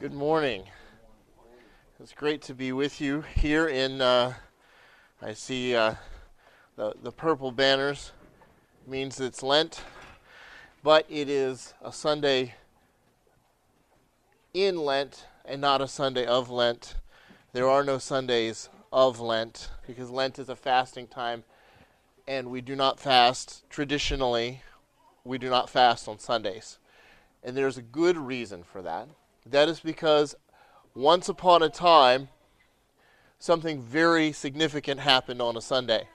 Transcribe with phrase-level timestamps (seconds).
[0.00, 0.62] Good morning.
[1.98, 4.00] It's great to be with you here in.
[4.00, 4.34] Uh,
[5.20, 5.96] I see uh,
[6.76, 8.12] the the purple banners
[8.86, 9.82] means it's Lent,
[10.84, 12.54] but it is a Sunday
[14.54, 16.94] in Lent and not a Sunday of Lent.
[17.52, 21.42] There are no Sundays of Lent because Lent is a fasting time,
[22.28, 24.62] and we do not fast traditionally.
[25.24, 26.78] We do not fast on Sundays,
[27.42, 29.08] and there's a good reason for that
[29.50, 30.34] that is because
[30.94, 32.28] once upon a time,
[33.38, 36.08] something very significant happened on a Sunday.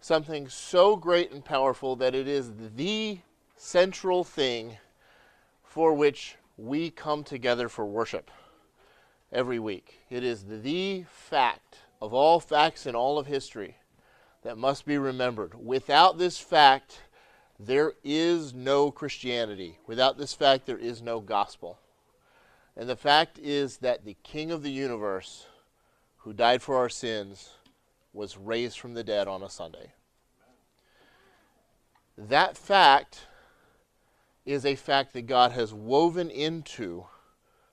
[0.00, 3.20] Something so great and powerful that it is the
[3.56, 4.78] central thing
[5.62, 8.30] for which we come together for worship
[9.32, 10.00] every week.
[10.10, 13.76] It is the fact of all facts in all of history
[14.42, 15.54] that must be remembered.
[15.54, 17.02] Without this fact,
[17.58, 19.78] there is no Christianity.
[19.86, 21.78] Without this fact, there is no gospel.
[22.76, 25.46] And the fact is that the King of the universe,
[26.18, 27.50] who died for our sins,
[28.12, 29.92] was raised from the dead on a Sunday.
[32.18, 33.26] That fact
[34.44, 37.06] is a fact that God has woven into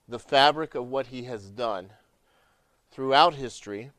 [0.07, 1.91] the fabric of what He has done
[2.91, 3.91] throughout history.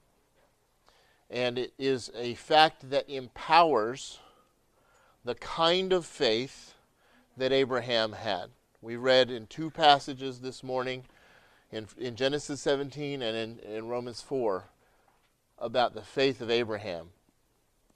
[1.30, 4.20] And it is a fact that empowers
[5.24, 6.74] the kind of faith
[7.36, 8.50] that Abraham had.
[8.84, 11.04] We read in two passages this morning,
[11.72, 14.64] in, in Genesis 17 and in, in Romans 4,
[15.58, 17.06] about the faith of Abraham.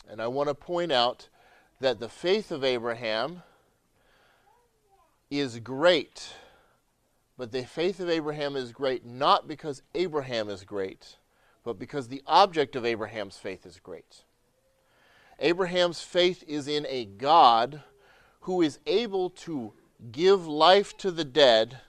[0.09, 1.29] And I want to point out
[1.81, 3.43] that the faith of Abraham
[5.31, 6.33] is great,
[7.37, 11.19] but the faith of Abraham is great not because Abraham is great,
[11.65, 14.25] but because the object of Abraham's faith is great.
[15.39, 17.83] Abraham's faith is in a God
[18.41, 19.75] who is able to
[20.13, 21.81] give life to the dead,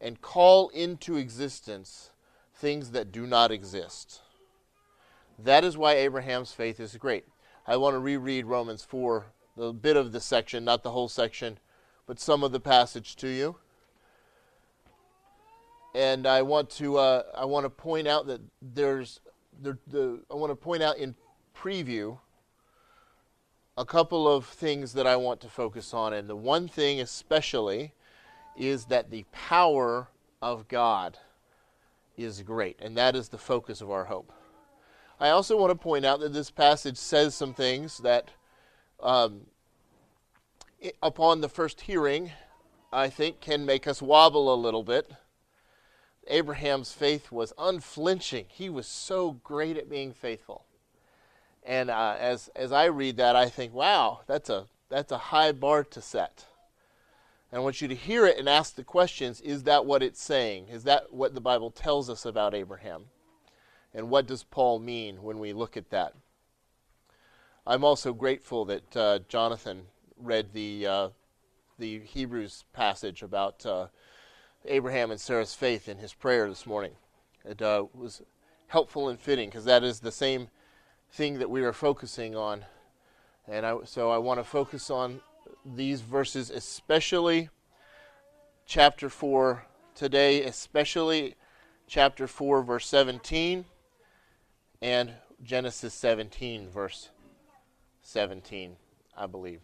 [0.00, 2.10] and call into existence
[2.54, 4.20] things that do not exist.
[5.38, 7.24] That is why Abraham's faith is great.
[7.66, 9.26] I want to reread Romans 4,
[9.56, 11.58] the bit of the section, not the whole section,
[12.06, 13.56] but some of the passage to you.
[15.94, 19.20] And I want to uh, I want to point out that there's
[19.62, 21.14] the, the I want to point out in
[21.56, 22.18] preview
[23.76, 26.12] a couple of things that I want to focus on.
[26.12, 27.92] And the one thing, especially,
[28.56, 30.08] is that the power
[30.40, 31.18] of God
[32.16, 32.78] is great.
[32.80, 34.32] And that is the focus of our hope.
[35.18, 38.30] I also want to point out that this passage says some things that,
[39.00, 39.42] um,
[41.02, 42.30] upon the first hearing,
[42.92, 45.10] I think can make us wobble a little bit.
[46.28, 48.46] Abraham's faith was unflinching.
[48.48, 50.64] He was so great at being faithful.
[51.64, 55.52] And uh, as as I read that, I think, wow, that's a that's a high
[55.52, 56.46] bar to set.
[57.50, 60.22] And I want you to hear it and ask the questions: Is that what it's
[60.22, 60.68] saying?
[60.68, 63.06] Is that what the Bible tells us about Abraham?
[63.94, 66.14] And what does Paul mean when we look at that?
[67.66, 69.86] I'm also grateful that uh, Jonathan
[70.18, 71.08] read the uh,
[71.78, 73.86] the Hebrews passage about uh,
[74.66, 76.92] Abraham and Sarah's faith in his prayer this morning.
[77.44, 78.22] It uh, was
[78.68, 80.48] helpful and fitting because that is the same
[81.14, 82.64] thing that we are focusing on.
[83.46, 85.20] And I, so I want to focus on
[85.64, 87.50] these verses, especially
[88.66, 89.64] chapter 4
[89.94, 91.36] today, especially
[91.86, 93.64] chapter 4, verse 17,
[94.82, 97.10] and Genesis 17, verse
[98.02, 98.74] 17,
[99.16, 99.60] I believe.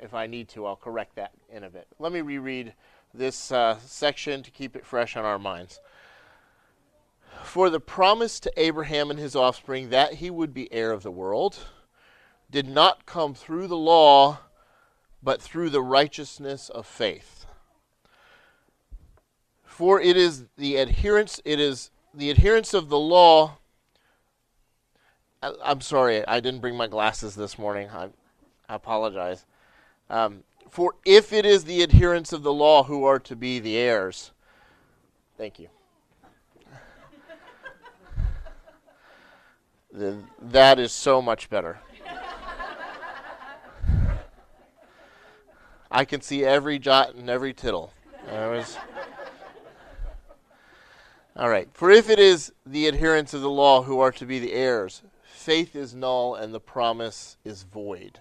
[0.00, 1.86] If I need to, I'll correct that in a bit.
[2.00, 2.74] Let me reread
[3.14, 5.78] this uh, section to keep it fresh on our minds.
[7.42, 11.10] For the promise to Abraham and his offspring that he would be heir of the
[11.10, 11.58] world
[12.50, 14.40] did not come through the law,
[15.22, 17.46] but through the righteousness of faith.
[19.64, 23.58] For it is the adherence, it is the adherence of the law.
[25.42, 27.88] I, am sorry, I didn't bring my glasses this morning.
[27.90, 28.10] I,
[28.68, 29.46] I apologize.
[30.10, 33.76] Um, for if it is the adherents of the law who are to be the
[33.76, 34.32] heirs,
[35.36, 35.68] thank you.
[39.92, 41.78] That is so much better.
[45.90, 47.92] I can see every jot and every tittle.
[48.26, 48.78] Was...
[51.36, 51.68] All right.
[51.72, 55.02] For if it is the adherents of the law who are to be the heirs,
[55.22, 58.20] faith is null and the promise is void.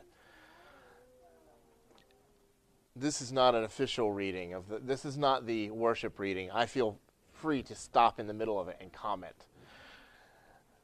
[2.95, 6.51] This is not an official reading of the, this is not the worship reading.
[6.51, 6.99] I feel
[7.31, 9.45] free to stop in the middle of it and comment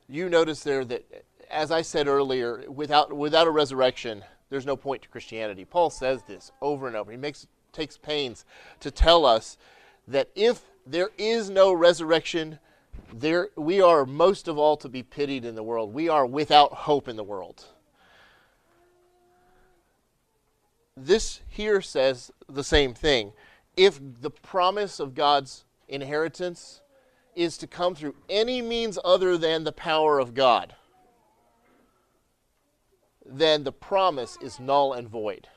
[0.09, 5.01] you notice there that, as I said earlier, without, without a resurrection, there's no point
[5.03, 5.65] to Christianity.
[5.65, 7.11] Paul says this over and over.
[7.11, 8.45] He makes, takes pains
[8.79, 9.57] to tell us
[10.07, 12.59] that if There is no resurrection.
[13.13, 15.93] There, we are most of all to be pitied in the world.
[15.93, 17.65] We are without hope in the world.
[20.95, 23.33] This here says the same thing.
[23.75, 26.81] If the promise of God's inheritance
[27.37, 30.75] is to come through any means other than the power of God,
[33.23, 35.47] then the promise is null and void.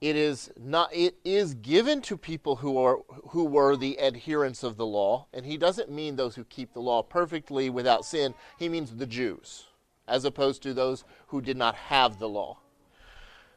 [0.00, 2.98] It is not it is given to people who are
[3.28, 6.80] who were the adherents of the law, and he doesn't mean those who keep the
[6.80, 8.34] law perfectly without sin.
[8.58, 9.66] He means the Jews,
[10.08, 12.58] as opposed to those who did not have the law.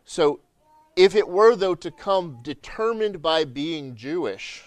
[0.04, 0.42] So
[0.96, 4.66] if it were though to come determined by being Jewish,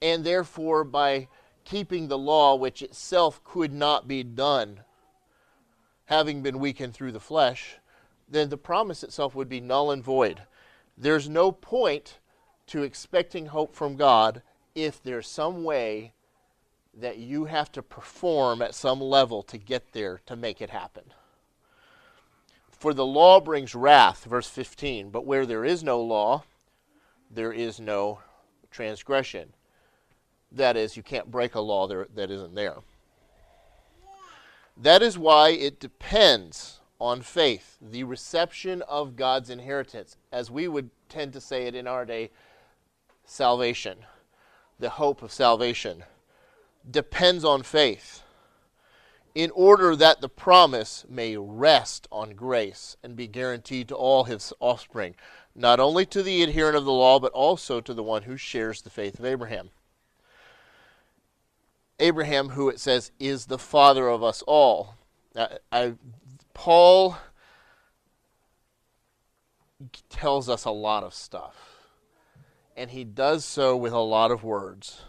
[0.00, 1.28] and therefore by
[1.64, 4.80] keeping the law, which itself could not be done,
[6.06, 7.76] having been weakened through the flesh,
[8.28, 10.42] then the promise itself would be null and void.
[10.96, 12.18] There's no point
[12.68, 14.42] to expecting hope from God
[14.74, 16.12] if there's some way
[16.94, 21.04] that you have to perform at some level to get there to make it happen.
[22.70, 26.44] For the law brings wrath, verse 15, but where there is no law,
[27.30, 28.20] there is no
[28.70, 29.52] transgression.
[30.50, 32.76] That is, you can't break a law there, that isn't there.
[34.76, 40.90] That is why it depends on faith, the reception of God's inheritance, as we would
[41.08, 42.30] tend to say it in our day,
[43.24, 43.98] salvation,
[44.78, 46.04] the hope of salvation,
[46.88, 48.22] depends on faith,
[49.34, 54.52] in order that the promise may rest on grace and be guaranteed to all his
[54.58, 55.14] offspring,
[55.54, 58.82] not only to the adherent of the law, but also to the one who shares
[58.82, 59.70] the faith of Abraham.
[62.08, 64.96] Abraham, who it says is the father of us all.
[65.36, 65.94] I, I
[66.54, 67.18] Paul
[70.08, 71.54] tells us a lot of stuff,
[72.76, 75.02] and he does so with a lot of words.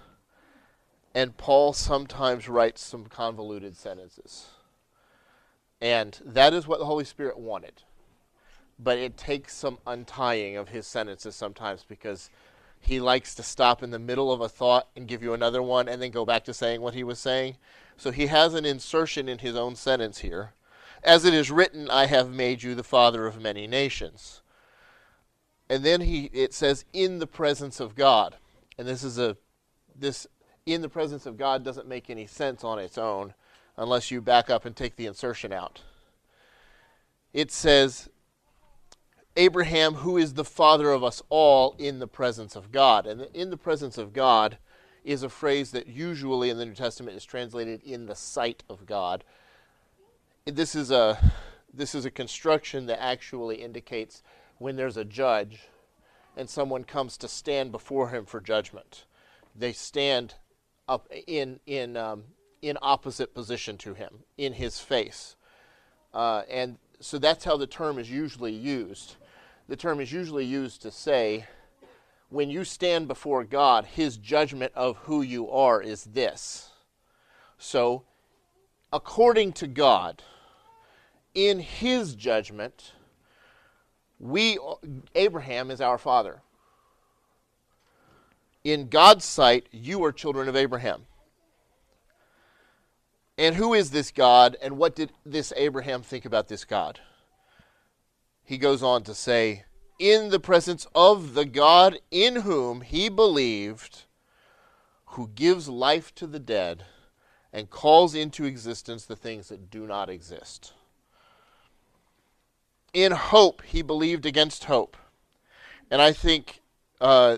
[1.15, 4.49] And Paul sometimes writes some convoluted sentences.
[5.81, 7.81] And that is what the Holy Spirit wanted.
[8.77, 12.29] But it takes some untying of his sentences sometimes because
[12.79, 15.87] he likes to stop in the middle of a thought and give you another one
[15.87, 17.57] and then go back to saying what he was saying.
[17.97, 20.53] So he has an insertion in his own sentence here
[21.03, 24.41] as it is written, I have made you the father of many nations.
[25.69, 28.37] And then he it says in the presence of God.
[28.77, 29.37] And this is a
[29.95, 30.27] this
[30.65, 33.33] in the presence of God doesn't make any sense on its own
[33.77, 35.81] unless you back up and take the insertion out.
[37.33, 38.09] It says
[39.35, 43.05] Abraham, who is the father of us all, in the presence of God.
[43.05, 44.57] And in the presence of God
[45.03, 48.85] is a phrase that usually in the New Testament is translated in the sight of
[48.85, 49.23] God
[50.55, 51.17] this is a
[51.73, 54.23] this is a construction that actually indicates
[54.57, 55.67] when there's a judge
[56.35, 59.05] and someone comes to stand before him for judgment.
[59.55, 60.35] They stand
[60.87, 62.23] up in in um,
[62.61, 65.35] in opposite position to him, in his face,
[66.13, 69.15] uh, and so that's how the term is usually used.
[69.67, 71.45] The term is usually used to say,
[72.29, 76.69] when you stand before God, His judgment of who you are is this.
[77.57, 78.03] So,
[78.91, 80.23] according to God,
[81.33, 82.93] in his judgment,
[84.19, 84.57] we
[85.15, 86.41] Abraham is our father.
[88.63, 91.05] In God's sight, you are children of Abraham.
[93.39, 96.99] And who is this God, and what did this Abraham think about this God?
[98.43, 99.63] He goes on to say,
[99.97, 104.03] In the presence of the God in whom he believed,
[105.11, 106.83] who gives life to the dead
[107.53, 110.73] and calls into existence the things that do not exist.
[112.91, 114.97] In hope, he believed against hope.
[115.89, 116.59] And I think
[116.99, 117.37] uh,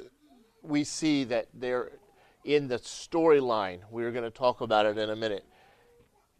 [0.63, 1.91] we see that there
[2.43, 5.45] in the storyline, we're going to talk about it in a minute.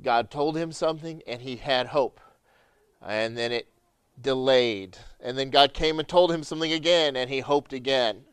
[0.03, 2.19] God told him something and he had hope.
[3.01, 3.67] And then it
[4.19, 4.97] delayed.
[5.19, 8.23] And then God came and told him something again and he hoped again.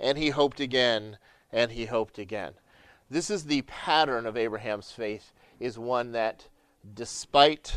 [0.00, 1.18] And he hoped again
[1.52, 2.54] and he hoped again.
[3.10, 6.48] This is the pattern of Abraham's faith is one that
[6.94, 7.76] despite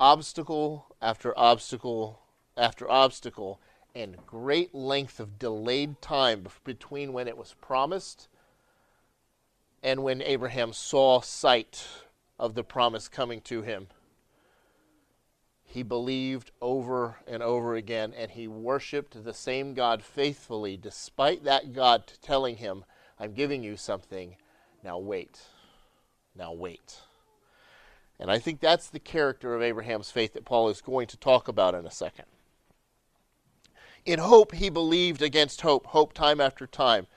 [0.00, 2.20] obstacle after obstacle
[2.56, 3.60] after obstacle
[3.94, 8.28] and great length of delayed time between when it was promised
[9.82, 11.86] and when Abraham saw sight
[12.38, 13.88] of the promise coming to him.
[15.64, 21.72] He believed over and over again, and he worshiped the same God faithfully, despite that
[21.72, 22.84] God telling him,
[23.18, 24.36] I'm giving you something,
[24.84, 25.40] now wait.
[26.36, 27.00] Now wait.
[28.18, 31.48] And I think that's the character of Abraham's faith that Paul is going to talk
[31.48, 32.26] about in a second.
[34.04, 37.08] In hope, he believed against hope, hope time after time,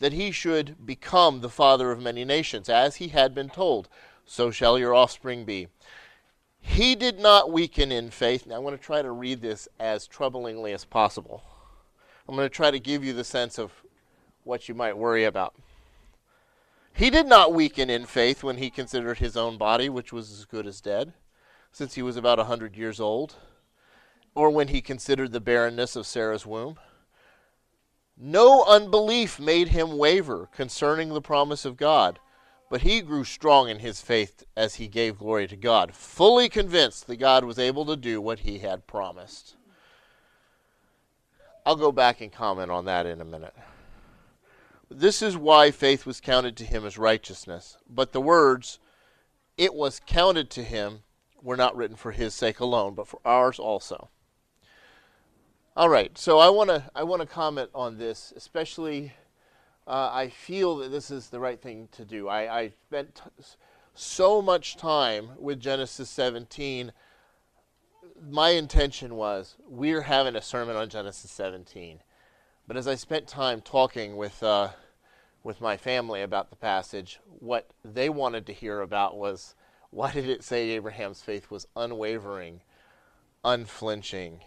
[0.00, 3.88] that he should become the father of many nations, as he had been told,
[4.32, 5.68] so shall your offspring be.
[6.58, 8.46] He did not weaken in faith.
[8.46, 11.42] Now, I'm going to try to read this as troublingly as possible.
[12.26, 13.72] I'm going to try to give you the sense of
[14.44, 15.54] what you might worry about.
[16.94, 20.46] He did not weaken in faith when he considered his own body, which was as
[20.46, 21.12] good as dead,
[21.70, 23.34] since he was about a hundred years old,
[24.34, 26.78] or when he considered the barrenness of Sarah's womb.
[28.16, 32.18] No unbelief made him waver concerning the promise of God,
[32.72, 37.06] but he grew strong in his faith as he gave glory to God, fully convinced
[37.06, 39.56] that God was able to do what he had promised.
[41.66, 43.54] I'll go back and comment on that in a minute.
[44.90, 47.76] This is why faith was counted to him as righteousness.
[47.90, 48.78] But the words,
[49.58, 51.00] it was counted to him,
[51.42, 54.08] were not written for his sake alone, but for ours also.
[55.76, 59.12] All right, so I want to I want to comment on this, especially.
[59.86, 62.28] Uh, I feel that this is the right thing to do.
[62.28, 63.20] I, I spent
[63.94, 66.92] so much time with Genesis 17.
[68.30, 72.00] My intention was we're having a sermon on Genesis 17,
[72.68, 74.68] but as I spent time talking with uh,
[75.42, 79.56] with my family about the passage, what they wanted to hear about was
[79.90, 82.60] why did it say Abraham's faith was unwavering,
[83.44, 84.40] unflinching,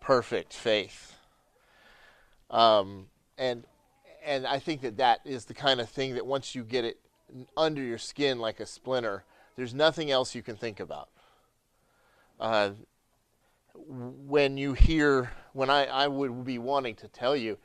[0.00, 1.16] perfect faith?
[2.50, 3.06] Um,
[3.38, 3.64] and
[4.24, 6.98] and I think that that is the kind of thing that once you get it
[7.56, 9.24] under your skin like a splinter,
[9.56, 11.08] there's nothing else you can think about.
[12.38, 12.70] Uh,
[13.74, 17.58] when you hear, when I, I would be wanting to tell you,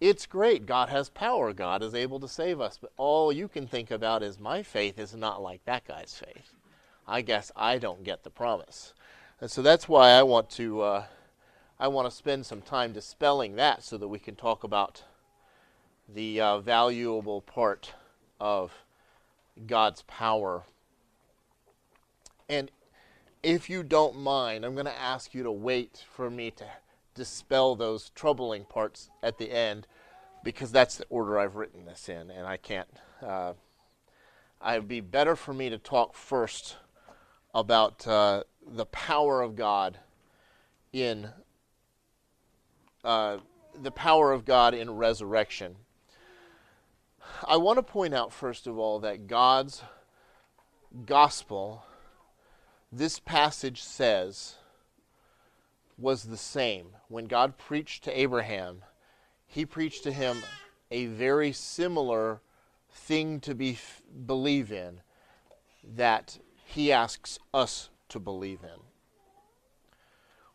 [0.00, 0.66] it's great.
[0.66, 1.52] God has power.
[1.52, 2.78] God is able to save us.
[2.80, 6.54] But all you can think about is my faith is not like that guy's faith.
[7.06, 8.94] I guess I don't get the promise.
[9.40, 11.04] And so that's why I want to uh,
[11.78, 15.02] I want to spend some time dispelling that so that we can talk about
[16.14, 17.94] the uh, valuable part
[18.40, 18.72] of
[19.66, 20.64] God's power.
[22.48, 22.70] And
[23.42, 26.64] if you don't mind, I'm going to ask you to wait for me to
[27.14, 29.86] dispel those troubling parts at the end
[30.44, 32.88] because that's the order I've written this in, and I can't.
[33.24, 33.52] Uh,
[34.66, 36.76] it'd be better for me to talk first
[37.54, 39.98] about uh, the power of God
[40.92, 41.28] in
[43.04, 43.38] uh,
[43.80, 45.76] the power of God in resurrection.
[47.46, 49.82] I want to point out first of all that God's
[51.06, 51.84] gospel,
[52.90, 54.56] this passage says,
[55.98, 56.88] was the same.
[57.08, 58.82] When God preached to Abraham,
[59.46, 60.38] he preached to him
[60.90, 62.40] a very similar
[62.90, 63.78] thing to be
[64.26, 65.00] believe in
[65.84, 68.80] that he asks us to believe in.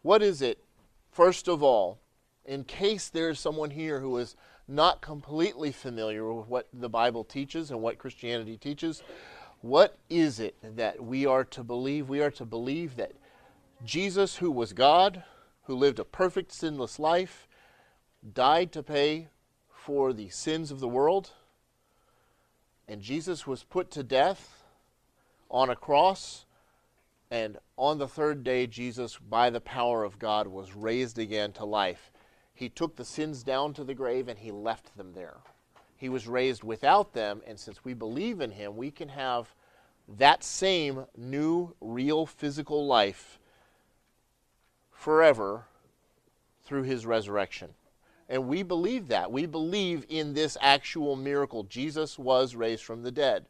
[0.02, 0.64] What is it?
[1.12, 2.00] First of all,
[2.46, 4.36] in case there's someone here who is
[4.68, 9.02] not completely familiar with what the Bible teaches and what Christianity teaches,
[9.62, 12.10] what is it that we are to believe?
[12.10, 13.14] We are to believe that
[13.84, 15.24] Jesus, who was God,
[15.64, 17.48] who lived a perfect, sinless life,
[18.34, 19.30] died to pay
[19.70, 21.32] for the sins of the world,
[22.88, 24.64] and Jesus was put to death
[25.50, 26.46] on a cross,
[27.32, 31.66] and on the third day, Jesus, by the power of God, was raised again to
[31.66, 32.12] life.
[32.58, 35.38] He took the sins down to the grave and he left them there.
[35.96, 39.54] He was raised without them, and since we believe in him, we can have
[40.08, 43.40] that same new, real physical life
[44.92, 45.66] forever
[46.64, 47.70] through his resurrection.
[48.30, 49.32] And we believe that.
[49.32, 51.64] We believe in this actual miracle.
[51.64, 53.46] Jesus was raised from the dead.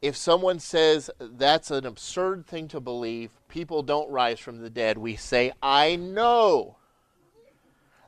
[0.00, 4.98] If someone says that's an absurd thing to believe, people don't rise from the dead,
[4.98, 6.76] we say, I know.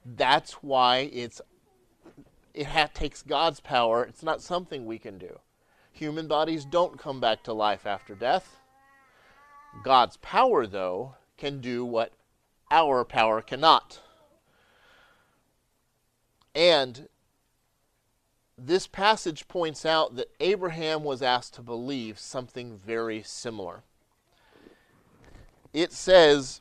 [0.05, 1.41] That's why it's
[2.53, 4.05] it ha- takes God's power.
[4.05, 5.41] It's not something we can do.
[5.93, 8.57] Human bodies don't come back to life after death.
[9.83, 12.13] God's power, though, can do what
[12.71, 14.01] our power cannot.
[16.55, 17.09] And
[18.57, 23.83] this passage points out that Abraham was asked to believe something very similar.
[25.73, 26.61] It says,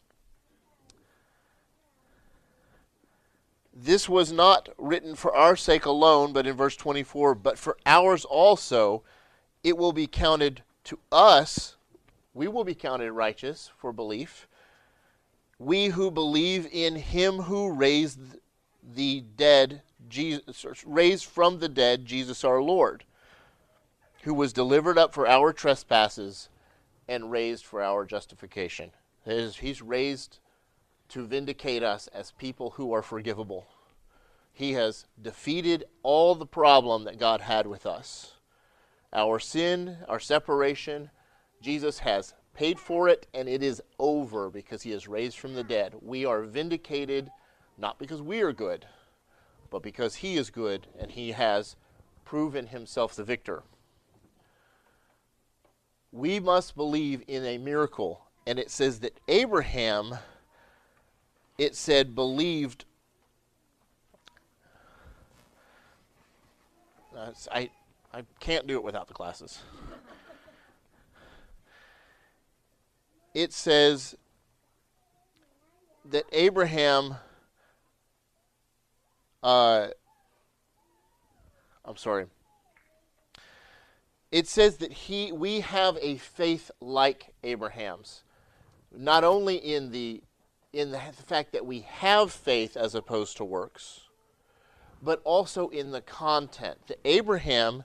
[3.75, 8.23] This was not written for our sake alone, but in verse 24, but for ours
[8.23, 9.01] also,
[9.63, 11.75] it will be counted to us.
[12.35, 14.47] We will be counted righteous for belief.
[15.57, 18.19] We who believe in him who raised
[18.83, 23.05] the dead, Jesus, raised from the dead, Jesus our Lord,
[24.23, 26.49] who was delivered up for our trespasses
[27.07, 28.91] and raised for our justification.
[29.25, 30.39] He's raised
[31.13, 33.67] to vindicate us as people who are forgivable.
[34.51, 38.33] He has defeated all the problem that God had with us.
[39.11, 41.11] Our sin, our separation,
[41.61, 45.63] Jesus has paid for it, and it is over because he is raised from the
[45.63, 45.95] dead.
[46.01, 47.31] We are vindicated
[47.77, 48.85] not because we are good,
[49.69, 51.75] but because he is good and he has
[52.25, 53.63] proven himself the victor.
[56.11, 58.21] We must believe in a miracle.
[58.45, 60.15] And it says that Abraham,
[61.63, 62.85] it said, believed.
[67.15, 67.69] Uh, I,
[68.13, 69.59] I can't do it without the glasses.
[73.33, 74.15] It says
[76.05, 77.15] that Abraham
[79.41, 79.87] uh,
[81.85, 82.25] I'm sorry.
[84.31, 88.23] It says that he we have a faith like Abraham's,
[88.95, 90.23] not only in the
[90.73, 94.01] in the fact that we have faith as opposed to works,
[95.01, 96.87] but also in the content.
[96.87, 97.83] That Abraham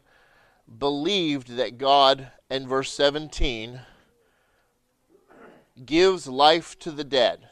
[0.78, 3.80] believed that God, in verse 17,
[5.84, 7.48] gives life to the dead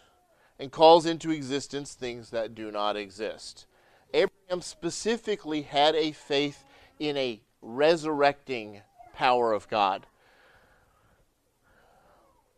[0.58, 3.66] and calls into existence things that do not exist.
[4.14, 6.64] Abraham specifically had a faith
[6.98, 8.80] in a resurrecting
[9.12, 10.06] power of God.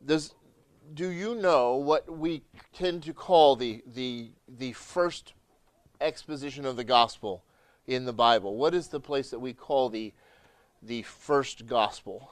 [0.05, 0.35] Does,
[0.95, 2.43] do you know what we
[2.73, 5.35] tend to call the, the, the first
[6.01, 7.45] exposition of the gospel
[7.87, 8.57] in the Bible?
[8.57, 10.13] What is the place that we call the,
[10.83, 12.31] the first gospel?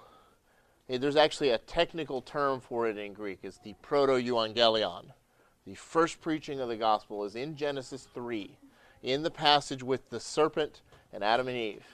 [0.89, 3.41] Eh, there's actually a technical term for it in Greek.
[3.43, 5.07] It's the proto-evangelion.
[5.67, 8.57] The first preaching of the gospel is in Genesis 3
[9.03, 10.81] in the passage with the serpent
[11.13, 11.87] and Adam and Eve.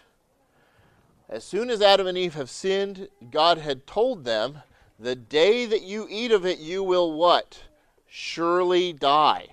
[1.29, 4.59] As soon as Adam and Eve have sinned, God had told them,
[5.03, 7.65] The day that you eat of it, you will what?
[8.07, 9.49] Surely die.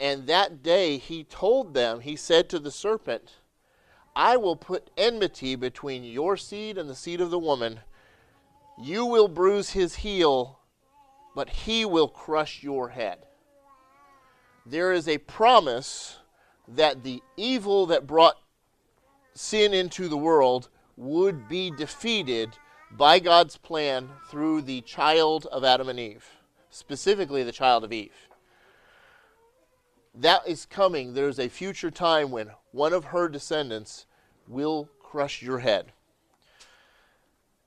[0.00, 3.34] And that day he told them, he said to the serpent,
[4.16, 7.80] I will put enmity between your seed and the seed of the woman.
[8.80, 10.58] You will bruise his heel,
[11.34, 13.26] but he will crush your head
[14.66, 16.18] there is a promise
[16.66, 18.38] that the evil that brought
[19.34, 22.50] sin into the world would be defeated
[22.90, 26.26] by God's plan through the child of Adam and Eve,
[26.70, 28.28] specifically the child of Eve.
[30.14, 31.14] That is coming.
[31.14, 34.06] There's a future time when one of her descendants
[34.46, 35.92] will crush your head.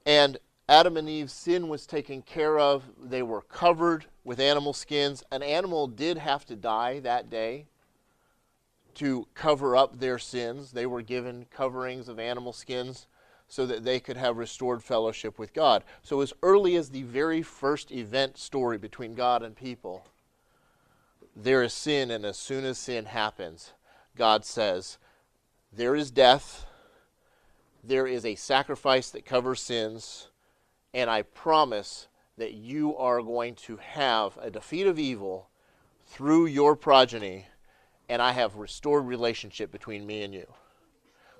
[0.06, 0.38] And
[0.70, 2.84] Adam and Eve's sin was taken care of.
[3.02, 5.24] They were covered with animal skins.
[5.32, 7.66] An animal did have to die that day
[8.96, 10.72] to cover up their sins.
[10.72, 13.08] They were given coverings of animal skins
[13.48, 15.84] so that they could have restored fellowship with God.
[16.04, 20.06] So, as early as the very first event story between God and people,
[21.36, 23.74] there is sin, and as soon as sin happens,
[24.16, 24.98] God says,
[25.72, 26.66] There is death,
[27.84, 30.28] there is a sacrifice that covers sins
[30.94, 32.08] and I promise
[32.38, 35.50] that you are going to have a defeat of evil
[36.08, 37.46] through your progeny,
[38.10, 40.48] and I have restored relationship between me and you.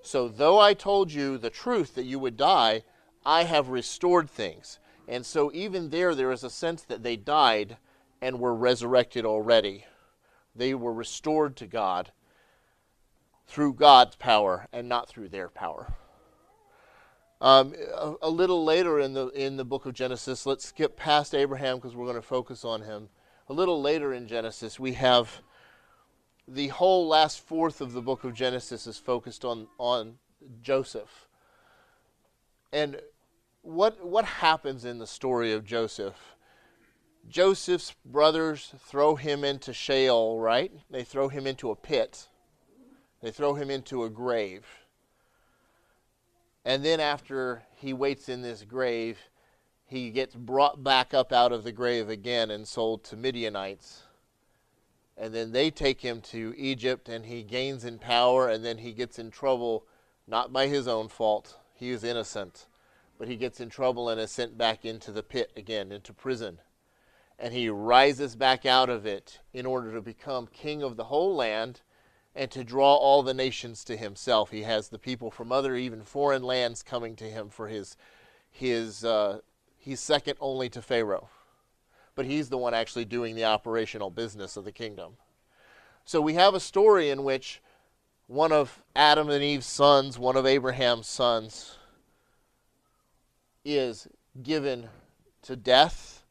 [0.08, 2.84] So, though I told you the truth that you would die,
[3.26, 4.80] I have restored things.
[5.06, 7.76] And so, even there, there is a sense that they died
[8.22, 9.84] and were resurrected already.
[10.56, 12.14] They were restored to God
[13.48, 15.94] through God's power and not through their power.
[17.42, 21.36] Um, a, a, little later in the in the book of Genesis, let's skip past
[21.36, 23.10] Abraham because we're going to focus on him.
[23.50, 25.42] A little later in Genesis, we have
[26.48, 30.18] the whole last fourth of the book of Genesis is focused on on
[30.62, 31.28] Joseph.
[32.72, 33.02] And
[33.62, 36.36] what what happens in the story of Joseph?
[37.28, 40.72] Joseph's brothers throw him into Sheol, right?
[40.90, 42.30] They throw him into a pit.
[43.22, 44.66] They throw him into a grave
[46.68, 49.18] and then after he waits in this grave,
[49.86, 54.04] he gets brought back up out of the grave again and sold to Midianites.
[55.18, 58.92] And then they take him to Egypt and he gains in power and then he
[58.92, 59.86] gets in trouble,
[60.28, 61.58] not by his own fault.
[61.74, 62.68] He is innocent.
[63.18, 66.60] But he gets in trouble and is sent back into the pit again, into prison.
[67.40, 71.36] And he rises back out of it in order to become king of the whole
[71.36, 71.82] land
[72.36, 74.52] and to draw all the nations to himself.
[74.52, 77.98] He has the people from other, even foreign lands, coming to him for his,
[78.52, 79.04] his.
[79.04, 79.40] Uh,
[79.76, 81.30] he's second only to Pharaoh,
[82.18, 85.14] but he's the one actually doing the operational business of the kingdom.
[86.04, 87.62] So we have a story in which
[88.26, 91.78] one of Adam and Eve's sons, one of Abraham's sons,
[93.64, 94.08] is
[94.42, 94.90] given
[95.44, 96.24] to death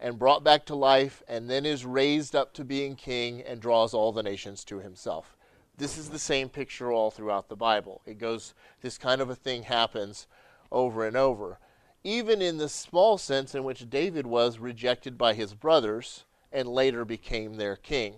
[0.00, 3.94] and brought back to life and then is raised up to being king and draws
[3.94, 5.36] all the nations to himself.
[5.76, 8.02] This is the same picture all throughout the Bible.
[8.04, 10.26] It goes, this kind of a thing happens
[10.72, 11.60] over and over.
[12.02, 17.04] Even in the small sense in which David was rejected by his brothers and later
[17.04, 18.14] became their king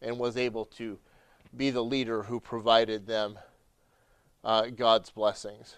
[0.00, 0.98] and was able to
[1.56, 3.38] be the leader who provided them
[4.44, 5.76] uh, God's blessings.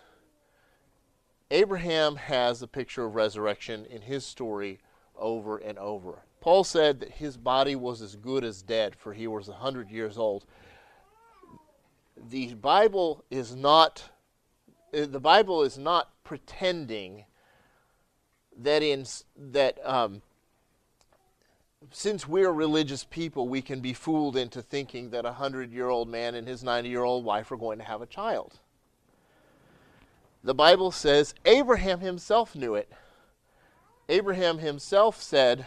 [1.51, 4.79] Abraham has a picture of resurrection in his story
[5.17, 6.25] over and over.
[6.41, 9.91] Paul said that his body was as good as dead, for he was a 100
[9.91, 10.45] years old.
[12.17, 14.11] The Bible is not
[14.93, 17.25] the Bible is not pretending
[18.59, 20.23] that in that um,
[21.91, 26.09] since we're religious people, we can be fooled into thinking that a hundred year old
[26.09, 28.61] man and his 90 year old wife are going to have a child.
[30.45, 32.93] The Bible says Abraham himself knew it.
[34.09, 35.67] Abraham himself said,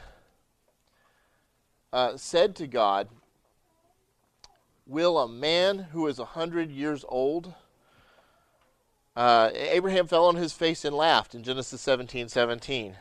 [1.91, 3.07] uh, said to God,
[4.85, 7.55] Will a man who is a hundred years old?
[9.15, 12.95] Uh, Abraham fell on his face and laughed in Genesis 17 17.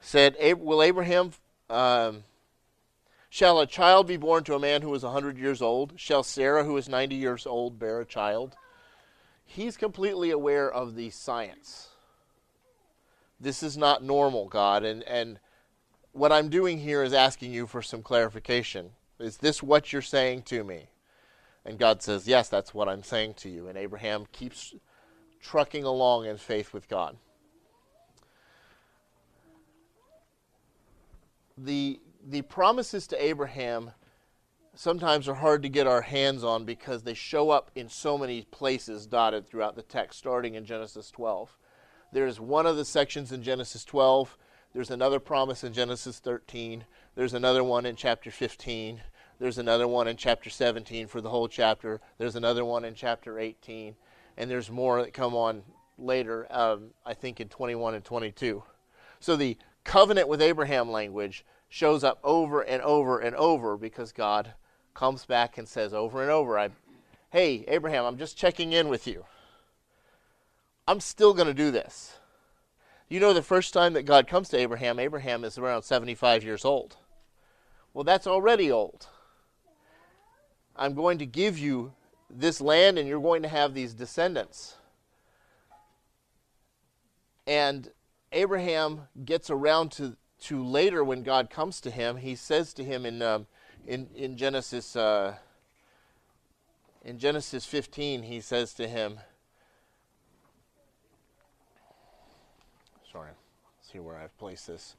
[0.00, 1.32] Said, Will Abraham
[1.70, 2.24] um,
[3.30, 5.94] shall a child be born to a man who is a 100 years old?
[5.96, 8.54] Shall Sarah, who is 90 years old, bear a child?
[9.44, 11.88] He's completely aware of the science.
[13.40, 14.84] This is not normal, God.
[14.84, 15.38] And, and
[16.12, 18.90] what I'm doing here is asking you for some clarification.
[19.18, 20.90] Is this what you're saying to me?
[21.64, 23.68] And God says, Yes, that's what I'm saying to you.
[23.68, 24.74] And Abraham keeps
[25.40, 27.16] trucking along in faith with God.
[31.64, 33.92] the the promises to Abraham
[34.74, 38.42] sometimes are hard to get our hands on because they show up in so many
[38.42, 41.56] places dotted throughout the text, starting in Genesis 12.
[42.12, 44.36] There's one of the sections in Genesis 12.
[44.72, 46.84] There's another promise in Genesis 13.
[47.14, 49.00] There's another one in chapter 15.
[49.38, 52.00] There's another one in chapter 17 for the whole chapter.
[52.18, 53.96] There's another one in chapter 18.
[54.38, 55.62] And there's more that come on
[55.98, 58.62] later, um, I think in 21 and 22.
[59.20, 64.54] So the covenant with Abraham language shows up over and over and over because God
[64.94, 66.70] comes back and says over and over, I,
[67.30, 69.26] Hey, Abraham, I'm just checking in with you.
[70.86, 72.14] I'm still going to do this.
[73.08, 76.64] You know, the first time that God comes to Abraham, Abraham is around 75 years
[76.64, 76.96] old.
[77.92, 79.08] Well, that's already old.
[80.76, 81.92] I'm going to give you
[82.30, 84.76] this land and you're going to have these descendants.
[87.46, 87.90] And
[88.32, 93.06] Abraham gets around to, to later when God comes to him, he says to him
[93.06, 93.46] in, um,
[93.86, 95.34] in, in Genesis uh,
[97.04, 99.18] in Genesis 15, he says to him,
[103.10, 103.30] sorry,
[103.80, 104.94] see where I've placed this.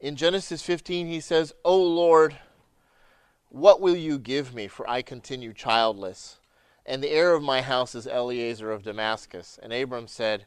[0.00, 2.36] In Genesis 15, he says, O Lord,
[3.48, 6.38] what will you give me, for I continue childless?
[6.86, 9.58] And the heir of my house is Eliezer of Damascus.
[9.62, 10.46] And Abram said,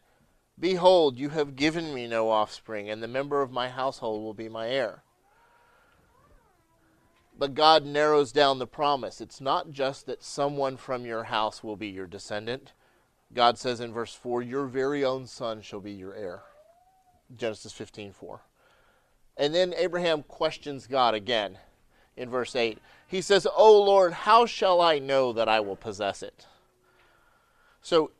[0.59, 4.49] Behold, you have given me no offspring, and the member of my household will be
[4.49, 5.03] my heir.
[7.37, 9.21] But God narrows down the promise.
[9.21, 12.73] It's not just that someone from your house will be your descendant.
[13.33, 16.41] God says in verse 4, Your very own son shall be your heir.
[17.35, 18.41] Genesis 15 4.
[19.37, 21.59] And then Abraham questions God again
[22.15, 22.79] in verse 8.
[23.07, 26.45] He says, O Lord, how shall I know that I will possess it?
[27.81, 28.11] So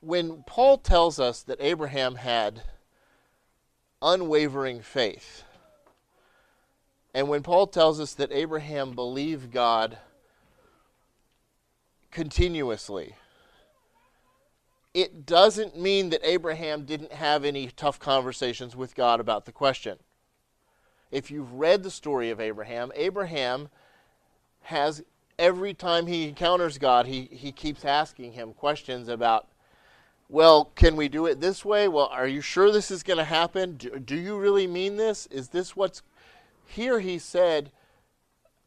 [0.00, 2.62] when Paul tells us that Abraham had
[4.00, 5.42] unwavering faith,
[7.12, 9.98] and when Paul tells us that Abraham believed God
[12.12, 13.16] continuously,
[14.92, 19.98] it doesn't mean that Abraham didn't have any tough conversations with God about the question.
[21.10, 23.68] If you've read the story of Abraham, Abraham
[24.62, 25.02] has
[25.38, 29.48] every time he encounters God, he, he keeps asking him questions about
[30.28, 31.86] well, can we do it this way?
[31.86, 33.76] Well, are you sure this is going to happen?
[33.76, 35.26] Do, do, you really mean this?
[35.26, 36.02] Is this what's
[36.66, 36.98] here?
[37.00, 37.70] He said,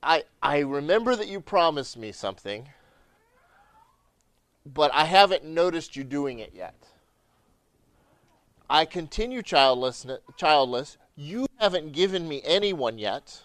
[0.04, 2.70] I, I remember that you promised me something,
[4.66, 6.76] but I haven't noticed you doing it yet.
[8.70, 10.06] I continue childless,
[10.38, 10.98] childless.
[11.16, 13.42] You haven't given me anyone yet.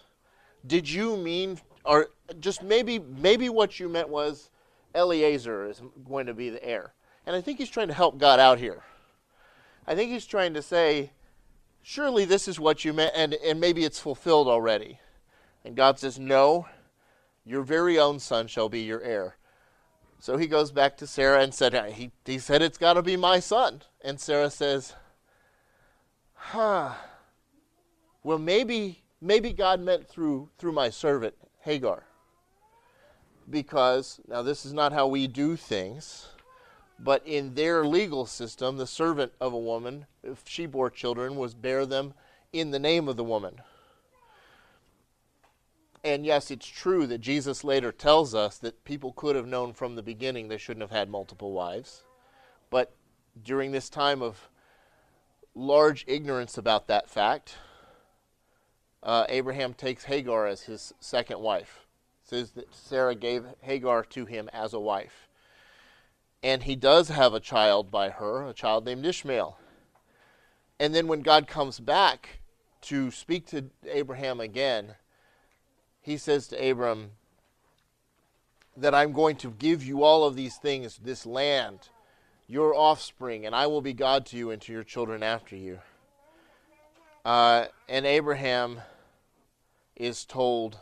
[0.65, 4.49] Did you mean, or just maybe, maybe what you meant was
[4.95, 6.93] Eliezer is going to be the heir?
[7.25, 8.81] And I think he's trying to help God out here.
[9.87, 11.11] I think he's trying to say,
[11.81, 14.99] surely this is what you meant, and, and maybe it's fulfilled already.
[15.65, 16.67] And God says, no,
[17.45, 19.35] your very own son shall be your heir.
[20.19, 23.17] So he goes back to Sarah and said, he, he said, it's got to be
[23.17, 23.81] my son.
[24.01, 24.93] And Sarah says,
[26.33, 26.93] huh,
[28.23, 32.03] well, maybe maybe God meant through through my servant Hagar.
[33.49, 36.27] Because now this is not how we do things,
[36.97, 41.53] but in their legal system, the servant of a woman, if she bore children, was
[41.53, 42.13] bear them
[42.53, 43.59] in the name of the woman.
[46.05, 49.95] And yes, it's true that Jesus later tells us that people could have known from
[49.95, 52.03] the beginning they shouldn't have had multiple wives.
[52.69, 52.93] But
[53.41, 54.49] during this time of
[55.55, 57.55] large ignorance about that fact,
[59.03, 61.85] uh, Abraham takes Hagar as his second wife.
[62.23, 65.27] It says that Sarah gave Hagar to him as a wife.
[66.41, 69.57] And he does have a child by her, a child named Ishmael.
[70.79, 72.39] And then when God comes back
[72.81, 74.95] to speak to Abraham again,
[76.01, 77.11] he says to Abram
[78.75, 81.89] that I'm going to give you all of these things, this land,
[82.47, 85.79] your offspring, and I will be God to you and to your children after you.
[87.23, 88.81] Uh, and Abraham
[89.95, 90.79] is told,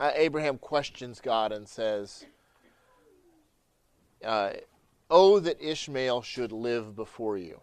[0.00, 2.24] uh, Abraham questions God and says,
[4.24, 4.52] uh,
[5.10, 7.60] Oh, that Ishmael should live before you.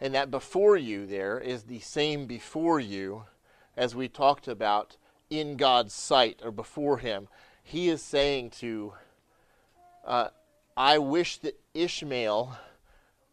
[0.00, 3.24] And that before you there is the same before you
[3.76, 4.96] as we talked about
[5.28, 7.28] in God's sight or before Him.
[7.62, 8.94] He is saying to,
[10.06, 10.28] uh,
[10.76, 12.56] I wish that Ishmael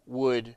[0.05, 0.55] would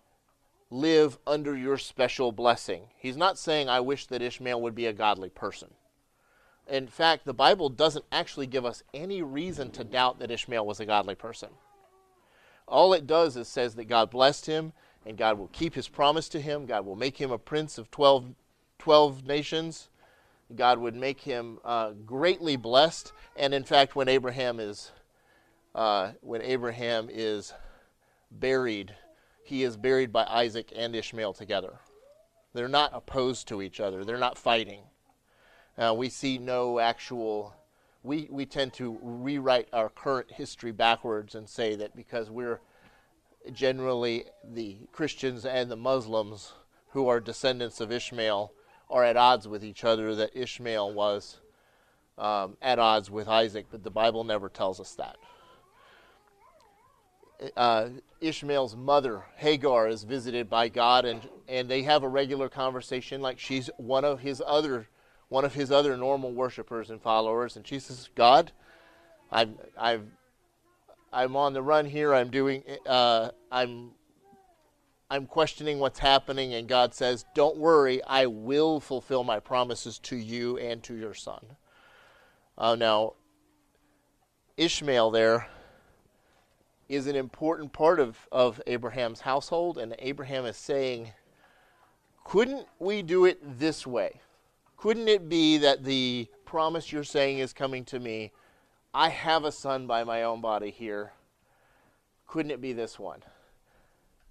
[0.71, 2.85] live under your special blessing.
[2.97, 5.71] He's not saying, I wish that Ishmael would be a godly person.
[6.69, 10.79] In fact, the Bible doesn't actually give us any reason to doubt that Ishmael was
[10.79, 11.51] a godly person.
[12.69, 14.73] All it does is says that God blessed him
[15.05, 16.67] and God will keep his promise to him.
[16.67, 18.35] God will make him a prince of 12
[18.79, 19.89] 12 nations.
[20.55, 23.13] God would make him uh, greatly blessed.
[23.37, 24.93] And in fact, when Abraham is
[25.75, 27.53] uh, when Abraham is
[28.31, 28.95] buried,
[29.51, 31.81] he is buried by Isaac and Ishmael together.
[32.55, 34.05] They're not opposed to each other.
[34.05, 34.83] They're not fighting.
[35.77, 37.55] Uh, we see no actual.
[38.03, 42.61] We we tend to rewrite our current history backwards and say that because we're
[43.53, 46.53] generally the Christians and the Muslims
[46.91, 48.53] who are descendants of Ishmael
[48.89, 51.41] are at odds with each other, that Ishmael was
[52.19, 55.17] um, at odds with Isaac, but the Bible never tells us that.
[57.57, 57.89] Uh,
[58.21, 63.39] Ishmael's mother, Hagar, is visited by God, and, and they have a regular conversation like
[63.39, 64.89] she's one of his other
[65.29, 68.51] one of his other normal worshipers and followers, and she says, "God,
[69.31, 70.05] I've I've
[71.13, 72.13] I'm on the run here.
[72.13, 73.93] I'm doing uh, I'm
[75.11, 80.17] I'm questioning what's happening, and God says, Don't worry, I will fulfill my promises to
[80.17, 81.45] you and to your son.
[82.57, 83.15] Uh, now,
[84.57, 85.49] Ishmael there
[86.91, 91.13] is an important part of, of Abraham's household, and Abraham is saying,
[92.25, 94.21] Couldn't we do it this way?
[94.77, 98.33] Couldn't it be that the promise you're saying is coming to me?
[98.93, 101.13] I have a son by my own body here.
[102.27, 103.23] Couldn't it be this one?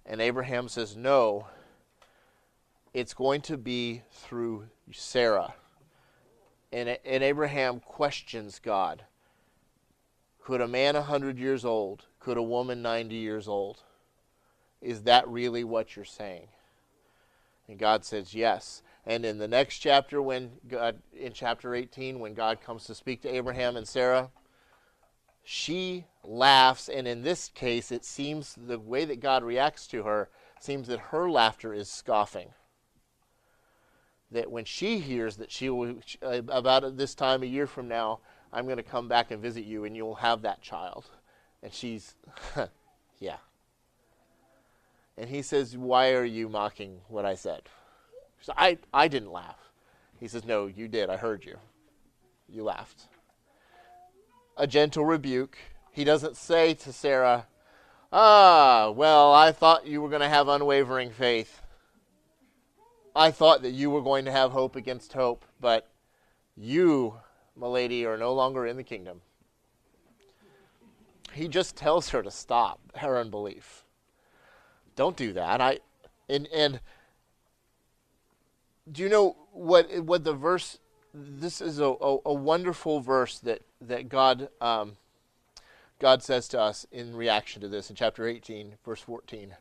[0.04, 1.46] And Abraham says, No,
[2.92, 5.54] it's going to be through Sarah.
[6.70, 9.04] And, and Abraham questions God.
[10.44, 13.82] Could a man 100 years old, could a woman 90 years old?
[14.80, 16.48] Is that really what you're saying?
[17.68, 18.82] And God says, Yes.
[19.06, 23.22] And in the next chapter, when God, in chapter 18, when God comes to speak
[23.22, 24.30] to Abraham and Sarah,
[25.42, 30.28] she laughs, and in this case, it seems the way that God reacts to her
[30.60, 32.50] seems that her laughter is scoffing.
[34.30, 38.20] That when she hears that she will, uh, about this time a year from now,
[38.52, 41.06] I'm going to come back and visit you, and you'll have that child.
[41.62, 42.14] And she's,
[43.18, 43.36] yeah.
[45.16, 47.62] And he says, Why are you mocking what I said?
[48.40, 49.58] Said, I, I didn't laugh.
[50.18, 51.10] He says, No, you did.
[51.10, 51.58] I heard you.
[52.48, 53.06] You laughed
[54.60, 55.56] a gentle rebuke.
[55.90, 57.46] He doesn't say to Sarah,
[58.12, 61.62] Ah, well, I thought you were going to have unwavering faith.
[63.16, 65.88] I thought that you were going to have hope against hope, but
[66.56, 67.14] you,
[67.56, 69.22] my lady, are no longer in the kingdom.
[71.32, 73.84] He just tells her to stop her unbelief.
[74.96, 75.60] Don't do that.
[75.60, 75.78] I
[76.28, 76.80] and and
[78.90, 80.78] do you know what what the verse
[81.12, 84.96] this is a, a, a, wonderful verse that that God um,
[85.98, 89.56] God says to us in reaction to this in chapter 18, verse 14.